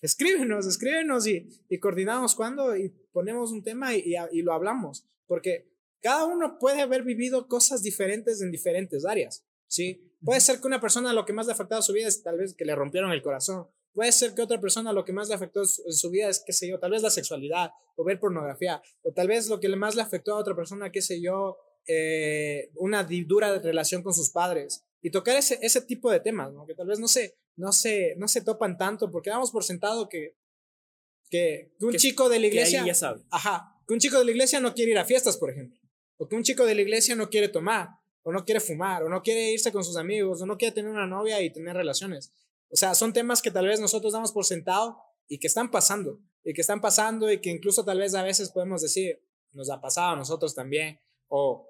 Escríbenos, 0.00 0.66
escríbenos 0.66 1.26
y, 1.26 1.48
y 1.68 1.78
coordinamos 1.80 2.36
cuando 2.36 2.76
y 2.76 2.90
ponemos 3.12 3.50
un 3.50 3.64
tema 3.64 3.94
y, 3.94 4.14
y, 4.30 4.42
lo 4.42 4.52
hablamos, 4.52 5.04
porque 5.26 5.68
cada 6.00 6.24
uno 6.24 6.58
puede 6.60 6.80
haber 6.80 7.02
vivido 7.02 7.48
cosas 7.48 7.82
diferentes 7.82 8.40
en 8.40 8.52
diferentes 8.52 9.04
áreas, 9.04 9.44
¿sí? 9.66 10.14
Puede 10.24 10.40
ser 10.40 10.60
que 10.60 10.68
una 10.68 10.80
persona 10.80 11.12
lo 11.12 11.24
que 11.24 11.32
más 11.32 11.46
le 11.46 11.52
ha 11.52 11.54
afectado 11.54 11.80
a 11.80 11.82
su 11.82 11.92
vida 11.92 12.06
es 12.06 12.22
tal 12.22 12.38
vez 12.38 12.54
que 12.54 12.64
le 12.64 12.76
rompieron 12.76 13.10
el 13.10 13.22
corazón. 13.22 13.66
Puede 13.98 14.12
ser 14.12 14.32
que 14.32 14.42
otra 14.42 14.60
persona 14.60 14.92
lo 14.92 15.04
que 15.04 15.12
más 15.12 15.28
le 15.28 15.34
afectó 15.34 15.62
en 15.62 15.92
su 15.92 16.08
vida 16.08 16.28
es, 16.28 16.40
qué 16.46 16.52
sé 16.52 16.68
yo, 16.68 16.78
tal 16.78 16.92
vez 16.92 17.02
la 17.02 17.10
sexualidad 17.10 17.72
o 17.96 18.04
ver 18.04 18.20
pornografía. 18.20 18.80
O 19.02 19.12
tal 19.12 19.26
vez 19.26 19.48
lo 19.48 19.58
que 19.58 19.68
más 19.70 19.96
le 19.96 20.02
afectó 20.02 20.34
a 20.34 20.38
otra 20.38 20.54
persona, 20.54 20.92
qué 20.92 21.02
sé 21.02 21.20
yo, 21.20 21.56
eh, 21.84 22.70
una 22.76 23.02
dura 23.02 23.58
relación 23.58 24.04
con 24.04 24.14
sus 24.14 24.30
padres 24.30 24.84
y 25.02 25.10
tocar 25.10 25.36
ese, 25.36 25.58
ese 25.62 25.80
tipo 25.80 26.12
de 26.12 26.20
temas, 26.20 26.52
¿no? 26.52 26.64
que 26.64 26.76
tal 26.76 26.86
vez 26.86 27.00
no 27.00 27.08
se, 27.08 27.38
no, 27.56 27.72
se, 27.72 28.14
no 28.18 28.28
se 28.28 28.42
topan 28.42 28.78
tanto, 28.78 29.10
porque 29.10 29.30
damos 29.30 29.50
por 29.50 29.64
sentado 29.64 30.08
que, 30.08 30.36
que, 31.28 31.72
un 31.80 31.94
chico 31.94 32.28
de 32.28 32.38
la 32.38 32.46
iglesia... 32.46 32.86
ya 32.86 32.94
sabe. 32.94 33.24
Ajá, 33.32 33.82
que 33.84 33.94
un 33.94 33.98
chico 33.98 34.20
de 34.20 34.26
la 34.26 34.30
iglesia 34.30 34.60
no 34.60 34.74
quiere 34.74 34.92
ir 34.92 34.98
a 34.98 35.04
fiestas, 35.04 35.36
por 35.36 35.50
ejemplo, 35.50 35.76
o 36.18 36.28
que 36.28 36.36
un 36.36 36.44
chico 36.44 36.64
de 36.64 36.76
la 36.76 36.82
iglesia 36.82 37.16
no 37.16 37.28
quiere 37.30 37.48
tomar, 37.48 37.88
o 38.22 38.30
no 38.30 38.44
quiere 38.44 38.60
fumar, 38.60 39.02
o 39.02 39.08
no 39.08 39.24
quiere 39.24 39.50
irse 39.50 39.72
con 39.72 39.82
sus 39.82 39.96
amigos, 39.96 40.40
o 40.40 40.46
no 40.46 40.56
quiere 40.56 40.72
tener 40.72 40.92
una 40.92 41.08
novia 41.08 41.42
y 41.42 41.50
tener 41.50 41.74
relaciones. 41.74 42.32
O 42.70 42.76
sea, 42.76 42.94
son 42.94 43.12
temas 43.12 43.42
que 43.42 43.50
tal 43.50 43.66
vez 43.66 43.80
nosotros 43.80 44.12
damos 44.12 44.32
por 44.32 44.44
sentado 44.44 44.98
y 45.26 45.38
que 45.38 45.46
están 45.46 45.70
pasando, 45.70 46.20
y 46.44 46.52
que 46.54 46.60
están 46.60 46.80
pasando 46.80 47.30
y 47.30 47.40
que 47.40 47.50
incluso 47.50 47.84
tal 47.84 47.98
vez 47.98 48.14
a 48.14 48.22
veces 48.22 48.50
podemos 48.50 48.82
decir, 48.82 49.22
nos 49.52 49.70
ha 49.70 49.80
pasado 49.80 50.12
a 50.12 50.16
nosotros 50.16 50.54
también, 50.54 51.00
o 51.28 51.66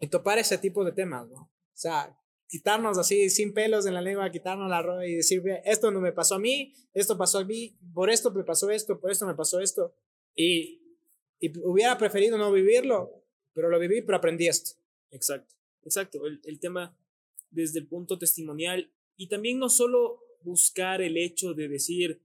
y 0.00 0.08
topar 0.08 0.38
ese 0.38 0.58
tipo 0.58 0.84
de 0.84 0.90
temas, 0.90 1.28
¿no? 1.28 1.42
O 1.42 1.74
sea, 1.74 2.18
quitarnos 2.48 2.98
así 2.98 3.30
sin 3.30 3.54
pelos 3.54 3.86
en 3.86 3.94
la 3.94 4.02
lengua, 4.02 4.30
quitarnos 4.32 4.68
la 4.68 4.82
ropa 4.82 5.06
y 5.06 5.14
decir, 5.14 5.42
esto 5.64 5.92
no 5.92 6.00
me 6.00 6.12
pasó 6.12 6.34
a 6.34 6.38
mí, 6.40 6.74
esto 6.92 7.16
pasó 7.16 7.38
a 7.38 7.44
mí, 7.44 7.78
por 7.94 8.10
esto 8.10 8.32
me 8.32 8.42
pasó 8.42 8.68
esto, 8.70 9.00
por 9.00 9.12
esto 9.12 9.26
me 9.26 9.34
pasó 9.34 9.60
esto. 9.60 9.94
Y, 10.34 10.98
y 11.38 11.56
hubiera 11.60 11.96
preferido 11.98 12.36
no 12.36 12.50
vivirlo, 12.50 13.24
pero 13.54 13.70
lo 13.70 13.78
viví, 13.78 14.02
pero 14.02 14.18
aprendí 14.18 14.48
esto. 14.48 14.72
Exacto, 15.10 15.54
exacto. 15.84 16.26
El, 16.26 16.40
el 16.44 16.58
tema 16.58 16.98
desde 17.50 17.78
el 17.78 17.86
punto 17.86 18.18
testimonial 18.18 18.92
y 19.16 19.28
también 19.28 19.58
no 19.58 19.68
solo 19.68 20.20
buscar 20.42 21.02
el 21.02 21.16
hecho 21.16 21.54
de 21.54 21.68
decir 21.68 22.20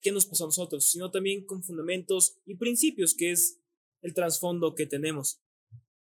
qué 0.00 0.12
nos 0.12 0.26
pasó 0.26 0.44
a 0.44 0.48
nosotros, 0.48 0.88
sino 0.90 1.10
también 1.10 1.44
con 1.44 1.62
fundamentos 1.62 2.38
y 2.46 2.54
principios, 2.54 3.14
que 3.14 3.32
es 3.32 3.60
el 4.02 4.14
trasfondo 4.14 4.74
que 4.74 4.86
tenemos. 4.86 5.40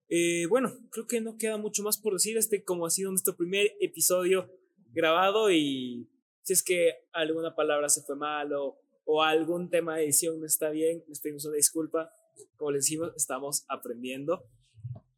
Eh, 0.10 0.46
bueno, 0.48 0.78
creo 0.92 1.08
que 1.08 1.22
no 1.22 1.38
queda 1.38 1.58
mucho 1.58 1.84
más 1.84 1.98
por 1.98 2.14
decir. 2.14 2.38
Este, 2.38 2.64
como 2.64 2.86
ha 2.86 2.90
sido 2.90 3.10
nuestro 3.10 3.36
primer 3.36 3.72
episodio 3.80 4.52
grabado, 4.92 5.50
y 5.52 6.08
si 6.42 6.54
es 6.54 6.64
que 6.64 6.94
alguna 7.14 7.56
palabra 7.56 7.90
se 7.90 8.02
fue 8.02 8.16
mal 8.16 8.54
o, 8.54 8.78
o 9.06 9.24
algún 9.24 9.70
tema 9.70 9.96
de 9.96 10.04
edición 10.04 10.40
no 10.40 10.46
está 10.46 10.70
bien, 10.70 11.04
les 11.08 11.20
pedimos 11.20 11.46
una 11.46 11.56
disculpa. 11.56 12.14
Como 12.58 12.72
les 12.72 12.84
decimos, 12.84 13.12
estamos 13.16 13.64
aprendiendo. 13.68 14.44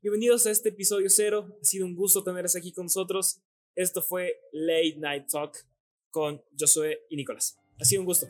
Bienvenidos 0.01 0.45
a 0.45 0.51
este 0.51 0.69
episodio 0.69 1.10
cero. 1.10 1.58
Ha 1.62 1.65
sido 1.65 1.86
un 1.86 1.95
gusto 1.95 2.23
tenerles 2.23 2.56
aquí 2.56 2.71
con 2.71 2.86
nosotros. 2.86 3.41
Esto 3.76 4.02
fue 4.02 4.40
Late 4.54 4.96
Night 4.98 5.28
Talk 5.30 5.58
con 6.10 6.42
Josué 6.58 7.02
y 7.10 7.18
Nicolás. 7.18 7.58
Ha 7.80 7.84
sido 7.84 8.02
un 8.02 8.06
gusto. 8.06 8.28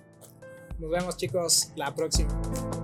Nos 0.79 0.89
vemos 0.89 1.15
chicos 1.17 1.71
la 1.75 1.93
próxima. 1.93 2.74